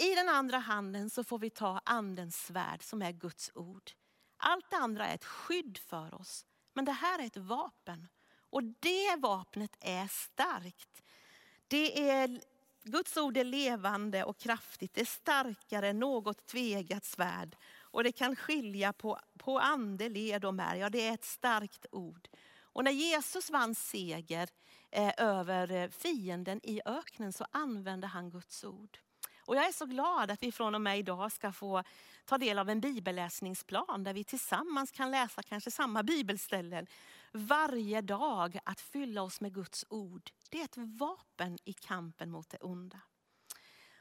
I 0.00 0.14
den 0.14 0.28
andra 0.28 0.58
handen 0.58 1.10
så 1.10 1.24
får 1.24 1.38
vi 1.38 1.50
ta 1.50 1.80
andens 1.84 2.36
svärd 2.36 2.82
som 2.82 3.02
är 3.02 3.12
Guds 3.12 3.50
ord. 3.54 3.90
Allt 4.36 4.70
det 4.70 4.76
andra 4.76 5.06
är 5.06 5.14
ett 5.14 5.24
skydd 5.24 5.78
för 5.78 6.14
oss. 6.14 6.46
Men 6.72 6.84
det 6.84 6.92
här 6.92 7.18
är 7.18 7.26
ett 7.26 7.36
vapen. 7.36 8.08
Och 8.50 8.62
det 8.62 9.16
vapnet 9.18 9.76
är 9.80 10.06
starkt. 10.06 11.02
Det 11.68 12.10
är, 12.10 12.40
Guds 12.82 13.16
ord 13.16 13.36
är 13.36 13.44
levande 13.44 14.24
och 14.24 14.38
kraftigt. 14.38 14.94
Det 14.94 15.00
är 15.00 15.04
starkare 15.04 15.88
än 15.88 15.98
något 15.98 16.46
tvegat 16.46 17.04
svärd. 17.04 17.56
Och 17.80 18.04
det 18.04 18.12
kan 18.12 18.36
skilja 18.36 18.92
på, 18.92 19.18
på 19.38 19.58
ande, 19.58 20.08
led 20.08 20.44
och 20.44 20.54
märg. 20.54 20.78
Ja, 20.78 20.90
det 20.90 21.06
är 21.06 21.14
ett 21.14 21.24
starkt 21.24 21.86
ord. 21.92 22.28
Och 22.60 22.84
när 22.84 22.90
Jesus 22.90 23.50
vann 23.50 23.74
seger 23.74 24.48
eh, 24.90 25.12
över 25.16 25.70
eh, 25.70 25.90
fienden 25.90 26.60
i 26.62 26.80
öknen 26.84 27.32
så 27.32 27.46
använde 27.50 28.06
han 28.06 28.30
Guds 28.30 28.64
ord. 28.64 28.98
Och 29.50 29.56
jag 29.56 29.68
är 29.68 29.72
så 29.72 29.86
glad 29.86 30.30
att 30.30 30.42
vi 30.42 30.52
från 30.52 30.74
och 30.74 30.80
med 30.80 30.98
idag 30.98 31.32
ska 31.32 31.52
få 31.52 31.82
ta 32.24 32.38
del 32.38 32.58
av 32.58 32.68
en 32.68 32.80
bibelläsningsplan 32.80 34.04
där 34.04 34.14
vi 34.14 34.24
tillsammans 34.24 34.90
kan 34.90 35.10
läsa 35.10 35.42
kanske 35.42 35.70
samma 35.70 36.02
bibelställen 36.02 36.86
varje 37.32 38.00
dag. 38.00 38.58
Att 38.64 38.80
fylla 38.80 39.22
oss 39.22 39.40
med 39.40 39.54
Guds 39.54 39.84
ord, 39.88 40.30
det 40.50 40.60
är 40.60 40.64
ett 40.64 40.76
vapen 40.76 41.58
i 41.64 41.72
kampen 41.72 42.30
mot 42.30 42.50
det 42.50 42.58
onda. 42.58 43.00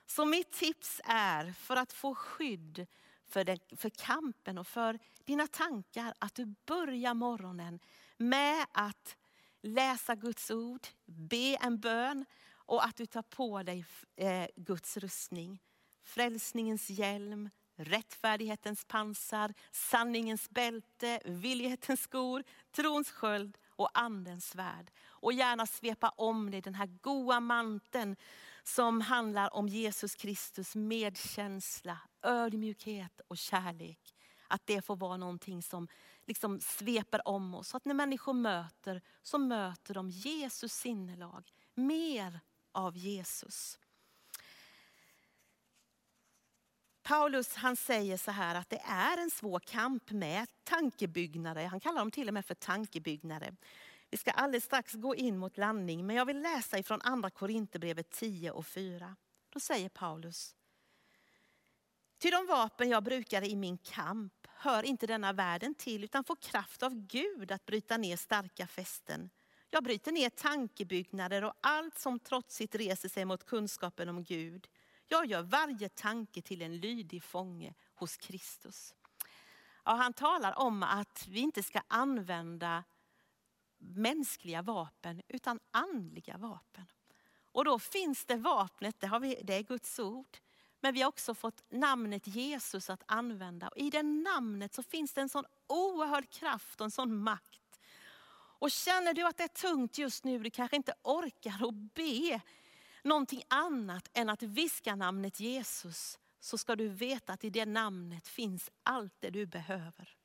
Så 0.05 0.25
mitt 0.25 0.51
tips 0.51 1.01
är 1.03 1.51
för 1.51 1.75
att 1.75 1.93
få 1.93 2.15
skydd 2.15 2.87
för, 3.25 3.43
den, 3.43 3.59
för 3.77 3.89
kampen 3.89 4.57
och 4.57 4.67
för 4.67 4.99
dina 5.25 5.47
tankar 5.47 6.13
att 6.19 6.35
du 6.35 6.55
börjar 6.65 7.13
morgonen 7.13 7.79
med 8.17 8.65
att 8.71 9.17
läsa 9.61 10.15
Guds 10.15 10.51
ord, 10.51 10.87
be 11.05 11.55
en 11.61 11.79
bön 11.79 12.25
och 12.69 12.85
att 12.85 12.95
du 12.95 13.05
tar 13.05 13.21
på 13.21 13.63
dig 13.63 13.85
eh, 14.15 14.47
Guds 14.55 14.97
rustning. 14.97 15.61
Frälsningens 16.03 16.89
hjälm, 16.89 17.49
rättfärdighetens 17.75 18.85
pansar, 18.85 19.53
sanningens 19.71 20.49
bälte, 20.49 21.19
villighetens 21.25 22.01
skor, 22.01 22.43
trons 22.71 23.11
sköld 23.11 23.57
och 23.67 23.89
andens 23.93 24.49
svärd. 24.49 24.91
Och 25.07 25.33
gärna 25.33 25.65
svepa 25.65 26.09
om 26.09 26.51
dig 26.51 26.61
den 26.61 26.75
här 26.75 26.89
goa 27.01 27.39
manteln 27.39 28.15
som 28.63 29.01
handlar 29.01 29.53
om 29.53 29.67
Jesus 29.67 30.15
Kristus 30.15 30.75
medkänsla, 30.75 31.97
ödmjukhet 32.21 33.21
och 33.27 33.37
kärlek. 33.37 34.15
Att 34.47 34.65
det 34.65 34.85
får 34.85 34.95
vara 34.95 35.17
någonting 35.17 35.63
som 35.63 35.87
liksom 36.25 36.59
sveper 36.59 37.27
om 37.27 37.55
oss. 37.55 37.67
Så 37.67 37.77
att 37.77 37.85
när 37.85 37.93
människor 37.93 38.33
möter, 38.33 39.01
så 39.21 39.37
möter 39.37 39.93
de 39.93 40.09
Jesus 40.09 40.73
sinnelag. 40.73 41.51
Mer 41.75 42.39
av 42.71 42.97
Jesus. 42.97 43.79
Paulus 47.03 47.55
han 47.55 47.75
säger 47.75 48.17
så 48.17 48.31
här 48.31 48.55
att 48.55 48.69
det 48.69 48.81
är 48.85 49.17
en 49.17 49.29
svår 49.29 49.59
kamp 49.59 50.11
med 50.11 50.47
tankebyggnader. 50.63 51.65
Han 51.65 51.79
kallar 51.79 51.99
dem 51.99 52.11
till 52.11 52.27
och 52.27 52.33
med 52.33 52.45
för 52.45 52.55
tankebyggnader. 52.55 53.55
Vi 54.09 54.17
ska 54.17 54.31
alldeles 54.31 54.63
strax 54.63 54.93
gå 54.93 55.15
in 55.15 55.37
mot 55.37 55.57
landning, 55.57 56.07
men 56.07 56.15
jag 56.15 56.25
vill 56.25 56.41
läsa 56.41 56.79
ifrån 56.79 57.01
andra 57.01 57.29
Korinthierbrevet 57.29 58.09
10 58.09 58.51
och 58.51 58.65
4. 58.65 59.15
Då 59.49 59.59
säger 59.59 59.89
Paulus. 59.89 60.55
Till 62.17 62.31
de 62.31 62.45
vapen 62.45 62.89
jag 62.89 63.03
brukar 63.03 63.43
i 63.43 63.55
min 63.55 63.77
kamp 63.77 64.33
hör 64.47 64.83
inte 64.83 65.07
denna 65.07 65.33
världen 65.33 65.75
till, 65.75 66.03
utan 66.03 66.23
får 66.23 66.35
kraft 66.35 66.83
av 66.83 66.95
Gud 66.95 67.51
att 67.51 67.65
bryta 67.65 67.97
ner 67.97 68.17
starka 68.17 68.67
fästen. 68.67 69.29
Jag 69.69 69.83
bryter 69.83 70.11
ner 70.11 70.29
tankebyggnader 70.29 71.43
och 71.43 71.53
allt 71.61 71.97
som 71.97 72.19
trotsigt 72.19 72.75
reser 72.75 73.09
sig 73.09 73.25
mot 73.25 73.45
kunskapen 73.45 74.09
om 74.09 74.23
Gud. 74.23 74.67
Jag 75.07 75.25
gör 75.25 75.41
varje 75.41 75.89
tanke 75.89 76.41
till 76.41 76.61
en 76.61 76.77
lydig 76.77 77.23
fånge 77.23 77.73
hos 77.95 78.17
Kristus. 78.17 78.95
Ja, 79.85 79.91
han 79.91 80.13
talar 80.13 80.59
om 80.59 80.83
att 80.83 81.27
vi 81.27 81.39
inte 81.39 81.63
ska 81.63 81.81
använda 81.87 82.83
mänskliga 83.77 84.61
vapen 84.61 85.21
utan 85.27 85.59
andliga 85.71 86.37
vapen. 86.37 86.85
Och 87.51 87.65
då 87.65 87.79
finns 87.79 88.25
det 88.25 88.35
vapnet, 88.35 88.99
det, 88.99 89.07
har 89.07 89.19
vi, 89.19 89.41
det 89.43 89.53
är 89.53 89.63
Guds 89.63 89.99
ord. 89.99 90.37
Men 90.79 90.93
vi 90.93 91.01
har 91.01 91.09
också 91.09 91.35
fått 91.35 91.63
namnet 91.69 92.27
Jesus 92.27 92.89
att 92.89 93.03
använda. 93.05 93.67
Och 93.67 93.77
I 93.77 93.89
det 93.89 94.03
namnet 94.03 94.73
så 94.73 94.83
finns 94.83 95.13
det 95.13 95.21
en 95.21 95.29
sån 95.29 95.45
oerhörd 95.67 96.29
kraft 96.29 96.81
och 96.81 96.85
en 96.85 96.91
sån 96.91 97.17
makt. 97.17 97.58
Och 98.59 98.71
känner 98.71 99.13
du 99.13 99.27
att 99.27 99.37
det 99.37 99.43
är 99.43 99.47
tungt 99.47 99.97
just 99.97 100.23
nu, 100.23 100.39
du 100.39 100.49
kanske 100.49 100.75
inte 100.75 100.93
orkar 101.03 101.67
att 101.67 101.93
be 101.93 102.41
någonting 103.03 103.43
annat 103.47 104.09
än 104.13 104.29
att 104.29 104.43
viska 104.43 104.95
namnet 104.95 105.39
Jesus, 105.39 106.19
så 106.39 106.57
ska 106.57 106.75
du 106.75 106.87
veta 106.87 107.33
att 107.33 107.43
i 107.43 107.49
det 107.49 107.65
namnet 107.65 108.27
finns 108.27 108.71
allt 108.83 109.13
det 109.19 109.29
du 109.29 109.45
behöver. 109.45 110.15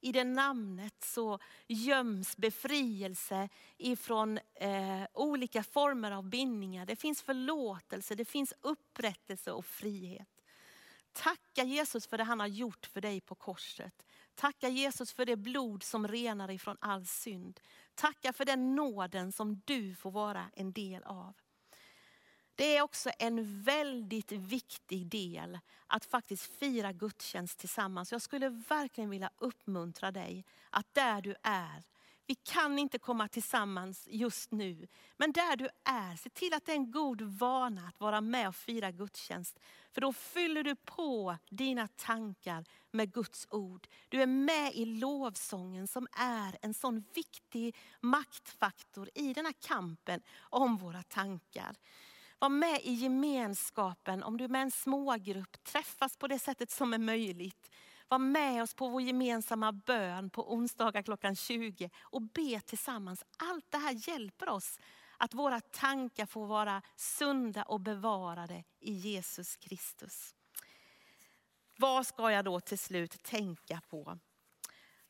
I 0.00 0.12
det 0.12 0.24
namnet 0.24 1.04
så 1.04 1.38
göms 1.66 2.36
befrielse 2.36 3.48
ifrån 3.78 4.38
eh, 4.54 5.02
olika 5.12 5.62
former 5.62 6.10
av 6.10 6.28
bindningar. 6.28 6.86
Det 6.86 6.96
finns 6.96 7.22
förlåtelse, 7.22 8.14
det 8.14 8.24
finns 8.24 8.54
upprättelse 8.60 9.52
och 9.52 9.64
frihet. 9.64 10.28
Tacka 11.12 11.64
Jesus 11.64 12.06
för 12.06 12.18
det 12.18 12.24
han 12.24 12.40
har 12.40 12.46
gjort 12.46 12.86
för 12.86 13.00
dig 13.00 13.20
på 13.20 13.34
korset. 13.34 14.06
Tacka 14.34 14.68
Jesus 14.68 15.12
för 15.12 15.24
det 15.24 15.36
blod 15.36 15.82
som 15.82 16.08
renar 16.08 16.50
ifrån 16.50 16.76
all 16.80 17.06
synd. 17.06 17.60
Tacka 17.94 18.32
för 18.32 18.44
den 18.44 18.74
nåden 18.74 19.32
som 19.32 19.60
du 19.64 19.94
får 19.94 20.10
vara 20.10 20.50
en 20.54 20.72
del 20.72 21.02
av. 21.02 21.34
Det 22.54 22.76
är 22.76 22.82
också 22.82 23.10
en 23.18 23.62
väldigt 23.62 24.32
viktig 24.32 25.06
del 25.06 25.58
att 25.86 26.04
faktiskt 26.04 26.58
fira 26.58 26.92
gudstjänst 26.92 27.58
tillsammans. 27.58 28.12
Jag 28.12 28.22
skulle 28.22 28.48
verkligen 28.48 29.10
vilja 29.10 29.30
uppmuntra 29.38 30.10
dig 30.10 30.44
att 30.70 30.94
där 30.94 31.20
du 31.20 31.34
är, 31.42 31.82
vi 32.32 32.36
kan 32.36 32.78
inte 32.78 32.98
komma 32.98 33.28
tillsammans 33.28 34.08
just 34.10 34.50
nu, 34.50 34.86
men 35.16 35.32
där 35.32 35.56
du 35.56 35.68
är, 35.84 36.16
se 36.16 36.30
till 36.30 36.54
att 36.54 36.66
det 36.66 36.72
är 36.72 36.76
en 36.76 36.90
god 36.90 37.22
vana 37.22 37.88
att 37.88 38.00
vara 38.00 38.20
med 38.20 38.48
och 38.48 38.56
fira 38.56 38.90
gudstjänst. 38.90 39.60
För 39.90 40.00
då 40.00 40.12
fyller 40.12 40.62
du 40.62 40.76
på 40.76 41.36
dina 41.50 41.88
tankar 41.88 42.64
med 42.90 43.12
Guds 43.12 43.46
ord. 43.50 43.88
Du 44.08 44.22
är 44.22 44.26
med 44.26 44.74
i 44.74 44.84
lovsången 44.84 45.88
som 45.88 46.06
är 46.18 46.56
en 46.62 46.74
sån 46.74 47.04
viktig 47.14 47.76
maktfaktor 48.00 49.10
i 49.14 49.32
den 49.32 49.46
här 49.46 49.54
kampen 49.60 50.20
om 50.40 50.76
våra 50.76 51.02
tankar. 51.02 51.76
Var 52.38 52.48
med 52.48 52.80
i 52.82 52.92
gemenskapen, 52.92 54.22
om 54.22 54.36
du 54.36 54.44
är 54.44 54.48
med 54.48 54.62
en 54.62 54.70
smågrupp, 54.70 55.64
träffas 55.64 56.16
på 56.16 56.26
det 56.26 56.38
sättet 56.38 56.70
som 56.70 56.94
är 56.94 56.98
möjligt. 56.98 57.70
Var 58.12 58.18
med 58.18 58.62
oss 58.62 58.74
på 58.74 58.88
vår 58.88 59.02
gemensamma 59.02 59.72
bön 59.72 60.30
på 60.30 60.52
onsdagar 60.54 61.02
klockan 61.02 61.36
20 61.36 61.90
och 62.00 62.22
be 62.22 62.60
tillsammans. 62.60 63.24
Allt 63.36 63.70
det 63.70 63.78
här 63.78 64.08
hjälper 64.08 64.48
oss 64.48 64.78
att 65.16 65.34
våra 65.34 65.60
tankar 65.60 66.26
får 66.26 66.46
vara 66.46 66.82
sunda 66.96 67.62
och 67.62 67.80
bevarade 67.80 68.64
i 68.80 68.92
Jesus 68.92 69.56
Kristus. 69.56 70.34
Vad 71.76 72.06
ska 72.06 72.30
jag 72.30 72.44
då 72.44 72.60
till 72.60 72.78
slut 72.78 73.22
tänka 73.22 73.80
på? 73.88 74.18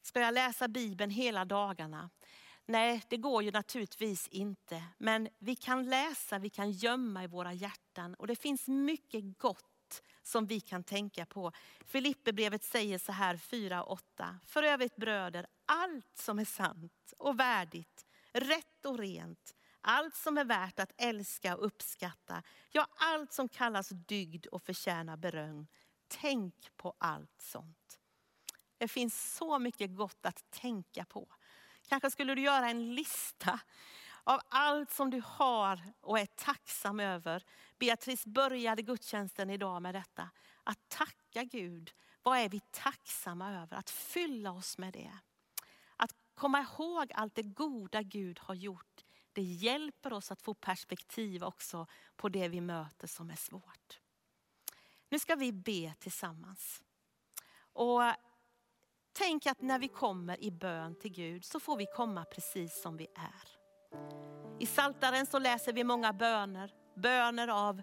Ska 0.03 0.21
jag 0.21 0.35
läsa 0.35 0.69
Bibeln 0.69 1.11
hela 1.11 1.45
dagarna? 1.45 2.11
Nej, 2.67 3.03
det 3.09 3.17
går 3.17 3.43
ju 3.43 3.51
naturligtvis 3.51 4.29
inte. 4.29 4.83
Men 4.99 5.29
vi 5.38 5.57
kan 5.57 5.88
läsa, 5.88 6.38
vi 6.38 6.51
kan 6.51 6.71
gömma 6.71 7.25
i 7.25 7.27
våra 7.27 7.53
hjärtan. 7.53 8.15
Och 8.15 8.27
det 8.27 8.37
finns 8.37 8.69
mycket 8.69 9.38
gott 9.38 9.72
som 10.23 10.47
vi 10.47 10.61
kan 10.61 10.85
tänka 10.85 11.27
på. 11.27 11.53
Filipperbrevet 11.87 12.65
säger 12.65 12.99
så 12.99 13.13
här 13.13 13.37
4.8. 13.37 14.39
För 14.47 14.63
övrigt 14.63 14.97
bröder, 14.97 15.47
allt 15.67 16.17
som 16.17 16.39
är 16.39 16.45
sant 16.45 17.13
och 17.19 17.41
värdigt, 17.41 18.07
rätt 18.33 18.87
och 18.87 18.99
rent, 18.99 19.55
allt 19.81 20.15
som 20.15 20.39
är 20.39 20.45
värt 20.45 20.79
att 20.79 20.93
älska 20.97 21.57
och 21.57 21.67
uppskatta, 21.67 22.43
ja 22.71 22.87
allt 22.97 23.33
som 23.33 23.49
kallas 23.49 23.89
dygd 23.89 24.47
och 24.47 24.63
förtjänar 24.63 25.17
beröm. 25.17 25.67
Tänk 26.09 26.77
på 26.77 26.95
allt 26.99 27.41
sånt. 27.41 27.99
Det 28.79 28.89
finns 28.89 29.35
så 29.35 29.59
mycket 29.59 29.97
gott 29.97 30.27
att 30.27 30.51
tänka 30.51 31.05
på. 31.05 31.29
Kanske 31.89 32.11
skulle 32.11 32.35
du 32.35 32.43
göra 32.43 32.71
en 32.71 32.95
lista 32.95 33.61
av 34.25 34.41
allt 34.49 34.91
som 34.91 35.11
du 35.11 35.23
har 35.27 35.81
och 36.01 36.19
är 36.19 36.27
tacksam 36.27 37.01
över. 37.01 37.45
Beatrice 37.83 38.27
började 38.27 38.83
gudstjänsten 38.83 39.51
idag 39.51 39.83
med 39.83 39.95
detta. 39.95 40.31
Att 40.64 40.88
tacka 40.88 41.45
Gud. 41.45 41.92
Vad 42.23 42.38
är 42.38 42.49
vi 42.49 42.61
tacksamma 42.71 43.62
över? 43.62 43.77
Att 43.77 43.90
fylla 43.90 44.53
oss 44.53 44.79
med 44.79 44.92
det. 44.92 45.12
Att 45.97 46.14
komma 46.35 46.61
ihåg 46.61 47.12
allt 47.14 47.35
det 47.35 47.42
goda 47.42 48.03
Gud 48.03 48.38
har 48.38 48.55
gjort. 48.55 49.05
Det 49.33 49.42
hjälper 49.42 50.12
oss 50.12 50.33
att 50.33 50.42
få 50.42 50.55
perspektiv 50.55 51.45
också 51.45 51.87
på 52.16 52.29
det 52.29 52.49
vi 52.49 52.61
möter 52.61 53.07
som 53.07 53.31
är 53.31 53.37
svårt. 53.37 54.01
Nu 55.09 55.18
ska 55.18 55.35
vi 55.35 55.53
be 55.53 55.95
tillsammans. 55.99 56.83
Och 57.73 58.03
Tänk 59.12 59.47
att 59.47 59.61
när 59.61 59.79
vi 59.79 59.88
kommer 59.88 60.45
i 60.45 60.51
bön 60.51 60.95
till 60.95 61.12
Gud 61.12 61.45
så 61.45 61.61
får 61.61 61.77
vi 61.77 61.87
komma 61.87 62.25
precis 62.25 62.83
som 62.83 62.97
vi 62.97 63.07
är. 63.14 63.49
I 64.61 64.66
Saltaren 64.66 65.27
så 65.27 65.38
läser 65.38 65.73
vi 65.73 65.85
många 65.85 66.12
böner. 66.12 66.82
Böner 67.03 67.49
av 67.49 67.83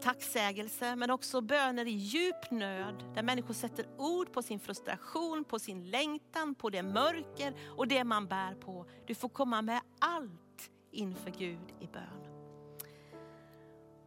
tacksägelse 0.00 0.96
men 0.96 1.10
också 1.10 1.40
böner 1.40 1.86
i 1.86 1.90
djup 1.90 2.50
nöd 2.50 3.04
där 3.14 3.22
människor 3.22 3.54
sätter 3.54 3.86
ord 3.98 4.32
på 4.32 4.42
sin 4.42 4.60
frustration, 4.60 5.44
på 5.44 5.58
sin 5.58 5.90
längtan, 5.90 6.54
på 6.54 6.70
det 6.70 6.82
mörker 6.82 7.54
och 7.76 7.88
det 7.88 8.04
man 8.04 8.26
bär 8.26 8.54
på. 8.54 8.86
Du 9.06 9.14
får 9.14 9.28
komma 9.28 9.62
med 9.62 9.80
allt 9.98 10.70
inför 10.90 11.30
Gud 11.30 11.74
i 11.80 11.86
bön. 11.86 12.28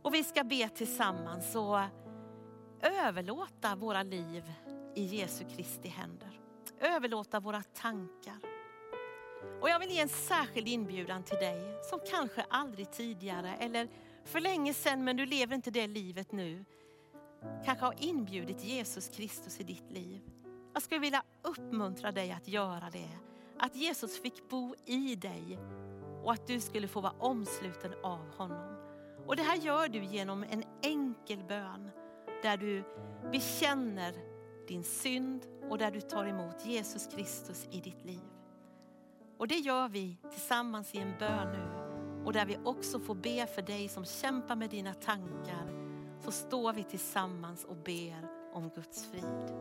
Och 0.01 0.13
vi 0.13 0.23
ska 0.23 0.43
be 0.43 0.69
tillsammans 0.69 1.56
och 1.56 1.80
överlåta 2.82 3.75
våra 3.75 4.04
liv 4.04 4.54
i 4.95 5.04
Jesu 5.04 5.45
Kristi 5.56 5.89
händer. 5.89 6.39
Överlåta 6.80 7.39
våra 7.39 7.63
tankar. 7.63 8.50
Och 9.62 9.69
jag 9.69 9.80
vill 9.80 9.91
ge 9.91 10.00
en 10.00 10.10
särskild 10.10 10.67
inbjudan 10.67 11.24
till 11.24 11.38
dig 11.38 11.80
som 11.89 12.00
kanske 12.10 12.45
aldrig 12.50 12.91
tidigare 12.91 13.56
eller 13.60 13.88
för 14.26 14.39
länge 14.39 14.74
sedan 14.74 15.04
men 15.04 15.17
du 15.17 15.26
lever 15.26 15.56
inte 15.56 15.71
det 15.71 15.88
livet 15.88 16.32
nu. 16.32 16.65
Kanske 17.65 17.86
har 17.86 17.95
inbjudit 18.00 18.63
Jesus 18.63 19.10
Kristus 19.10 19.60
i 19.60 19.63
ditt 19.63 19.91
liv. 19.91 20.21
Jag 20.74 20.84
skulle 20.84 21.00
vilja 21.00 21.24
uppmuntra 21.41 22.12
dig 22.12 22.32
att 22.32 22.47
göra 22.47 22.89
det. 22.89 23.10
Att 23.60 23.76
Jesus 23.76 24.21
fick 24.21 24.50
bo 24.50 24.76
i 24.86 25.15
dig 25.15 25.60
och 26.24 26.32
att 26.34 26.47
du 26.47 26.60
skulle 26.60 26.88
få 26.88 27.02
vara 27.02 27.13
omsluten 27.19 27.93
av 28.04 28.36
honom. 28.38 28.78
Och 29.28 29.36
det 29.36 29.43
här 29.43 29.58
gör 29.58 29.88
du 29.88 30.04
genom 30.04 30.43
en 30.43 30.63
enkel 30.82 31.43
bön 31.43 31.89
där 32.43 32.58
du 32.58 32.84
bekänner 33.32 34.13
din 34.67 34.84
synd 34.84 35.45
och 35.69 35.78
där 35.78 35.91
du 35.91 36.02
tar 36.02 36.26
emot 36.26 36.65
Jesus 36.65 37.08
Kristus 37.08 37.67
i 37.71 37.80
ditt 37.80 38.06
liv. 38.06 38.40
Och 39.41 39.47
det 39.47 39.58
gör 39.58 39.89
vi 39.89 40.17
tillsammans 40.32 40.95
i 40.95 40.97
en 40.97 41.13
bön 41.19 41.47
nu 41.51 41.69
och 42.25 42.34
där 42.34 42.45
vi 42.45 42.58
också 42.63 42.99
får 42.99 43.15
be 43.15 43.47
för 43.47 43.62
dig 43.62 43.88
som 43.88 44.06
kämpar 44.06 44.56
med 44.56 44.69
dina 44.69 44.93
tankar. 44.93 45.71
Så 46.23 46.32
står 46.32 46.73
vi 46.73 46.84
tillsammans 46.84 47.63
och 47.63 47.75
ber 47.75 48.27
om 48.54 48.69
Guds 48.75 49.06
frid. 49.12 49.54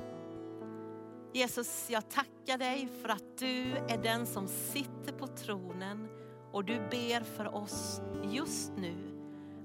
Jesus, 1.32 1.90
jag 1.90 2.08
tackar 2.08 2.58
dig 2.58 2.88
för 3.02 3.08
att 3.08 3.38
du 3.38 3.76
är 3.76 4.02
den 4.02 4.26
som 4.26 4.48
sitter 4.48 5.12
på 5.12 5.26
tronen 5.26 6.08
och 6.52 6.64
du 6.64 6.74
ber 6.90 7.20
för 7.20 7.54
oss 7.54 8.00
just 8.32 8.72
nu. 8.76 8.96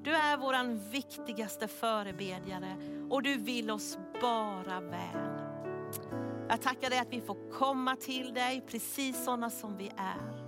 Du 0.04 0.12
är 0.12 0.38
vår 0.38 0.92
viktigaste 0.92 1.68
förebedjare 1.68 2.76
och 3.10 3.24
du 3.24 3.38
vill 3.38 3.72
oss 3.72 3.98
bara 4.22 4.80
väl. 4.80 5.35
Jag 6.50 6.62
tackar 6.62 6.90
dig 6.90 7.00
att 7.00 7.14
vi 7.14 7.22
får 7.22 7.52
komma 7.52 7.96
till 7.96 8.34
dig 8.34 8.64
precis 8.68 9.26
sådana 9.26 9.50
som 9.50 9.78
vi 9.78 9.92
är. 9.98 10.46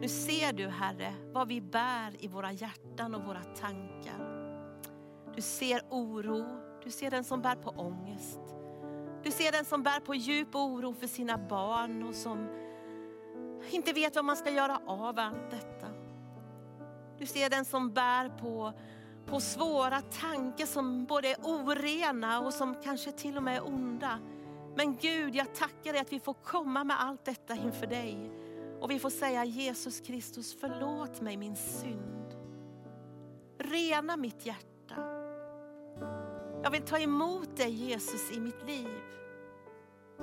Nu 0.00 0.08
ser 0.08 0.52
du 0.52 0.68
Herre 0.68 1.14
vad 1.32 1.48
vi 1.48 1.60
bär 1.60 2.24
i 2.24 2.28
våra 2.28 2.52
hjärtan 2.52 3.14
och 3.14 3.24
våra 3.24 3.42
tankar. 3.42 4.32
Du 5.34 5.42
ser 5.42 5.82
oro, 5.90 6.46
du 6.84 6.90
ser 6.90 7.10
den 7.10 7.24
som 7.24 7.42
bär 7.42 7.54
på 7.54 7.70
ångest. 7.70 8.40
Du 9.22 9.30
ser 9.30 9.52
den 9.52 9.64
som 9.64 9.82
bär 9.82 10.00
på 10.00 10.14
djup 10.14 10.54
oro 10.54 10.94
för 10.94 11.06
sina 11.06 11.38
barn 11.38 12.02
och 12.02 12.14
som 12.14 12.48
inte 13.70 13.92
vet 13.92 14.16
vad 14.16 14.24
man 14.24 14.36
ska 14.36 14.50
göra 14.50 14.80
av 14.86 15.18
allt 15.18 15.50
detta. 15.50 15.86
Du 17.18 17.26
ser 17.26 17.50
den 17.50 17.64
som 17.64 17.92
bär 17.92 18.28
på, 18.28 18.72
på 19.26 19.40
svåra 19.40 20.00
tankar 20.00 20.66
som 20.66 21.04
både 21.04 21.28
är 21.28 21.36
orena 21.42 22.40
och 22.40 22.54
som 22.54 22.74
kanske 22.82 23.12
till 23.12 23.36
och 23.36 23.42
med 23.42 23.56
är 23.56 23.66
onda. 23.66 24.18
Men 24.76 24.96
Gud, 24.96 25.34
jag 25.34 25.54
tackar 25.54 25.92
dig 25.92 26.00
att 26.00 26.12
vi 26.12 26.20
får 26.20 26.34
komma 26.34 26.84
med 26.84 27.00
allt 27.00 27.24
detta 27.24 27.54
inför 27.54 27.86
dig. 27.86 28.30
Och 28.80 28.90
vi 28.90 28.98
får 28.98 29.10
säga 29.10 29.44
Jesus 29.44 30.00
Kristus, 30.00 30.56
förlåt 30.60 31.20
mig 31.20 31.36
min 31.36 31.56
synd. 31.56 32.36
Rena 33.58 34.16
mitt 34.16 34.46
hjärta. 34.46 34.94
Jag 36.62 36.70
vill 36.70 36.82
ta 36.82 36.98
emot 36.98 37.56
dig 37.56 37.70
Jesus 37.70 38.32
i 38.32 38.40
mitt 38.40 38.66
liv. 38.66 39.00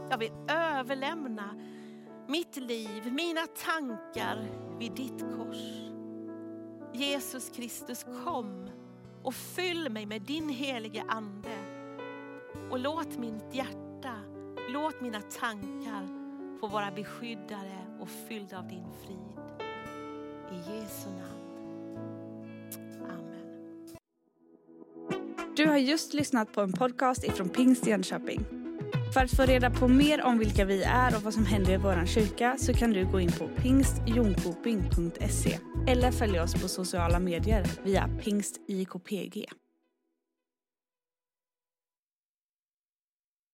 Jag 0.09 0.17
vill 0.17 0.31
överlämna 0.47 1.55
mitt 2.27 2.57
liv, 2.57 3.13
mina 3.13 3.47
tankar 3.47 4.47
vid 4.79 4.91
ditt 4.91 5.19
kors. 5.19 5.89
Jesus 6.93 7.49
Kristus 7.49 8.05
kom 8.23 8.69
och 9.23 9.33
fyll 9.33 9.89
mig 9.89 10.05
med 10.05 10.21
din 10.21 10.49
helige 10.49 11.03
Ande. 11.07 11.57
Och 12.69 12.79
låt 12.79 13.17
mitt 13.17 13.55
hjärta, 13.55 14.15
låt 14.73 15.01
mina 15.01 15.21
tankar 15.21 16.08
få 16.60 16.67
vara 16.67 16.91
beskyddade 16.91 17.77
och 17.99 18.10
fyllda 18.27 18.58
av 18.58 18.67
din 18.67 18.86
frid. 19.05 19.39
I 20.51 20.55
Jesu 20.55 21.10
namn. 21.10 21.49
Amen. 23.10 23.45
Du 25.55 25.67
har 25.67 25.77
just 25.77 26.13
lyssnat 26.13 26.53
på 26.53 26.62
en 26.62 26.73
podcast 26.73 27.23
ifrån 27.23 27.49
Pingst 27.49 27.88
Jönköping. 27.88 28.45
För 29.13 29.23
att 29.23 29.32
få 29.32 29.43
reda 29.43 29.71
på 29.71 29.88
mer 29.88 30.23
om 30.23 30.39
vilka 30.39 30.65
vi 30.65 30.84
är 30.84 31.15
och 31.15 31.21
vad 31.21 31.34
som 31.34 31.45
händer 31.45 31.73
i 31.73 31.77
vår 31.77 32.05
kyrka 32.05 32.55
så 32.58 32.73
kan 32.73 32.91
du 32.91 33.05
gå 33.05 33.19
in 33.19 33.32
på 33.32 33.47
pingstjonkoping.se 33.47 35.60
eller 35.88 36.12
följa 36.12 36.43
oss 36.43 36.62
på 36.62 36.67
sociala 36.67 37.19
medier 37.19 37.65
via 37.84 38.10
pingstjkpg. 38.23 39.45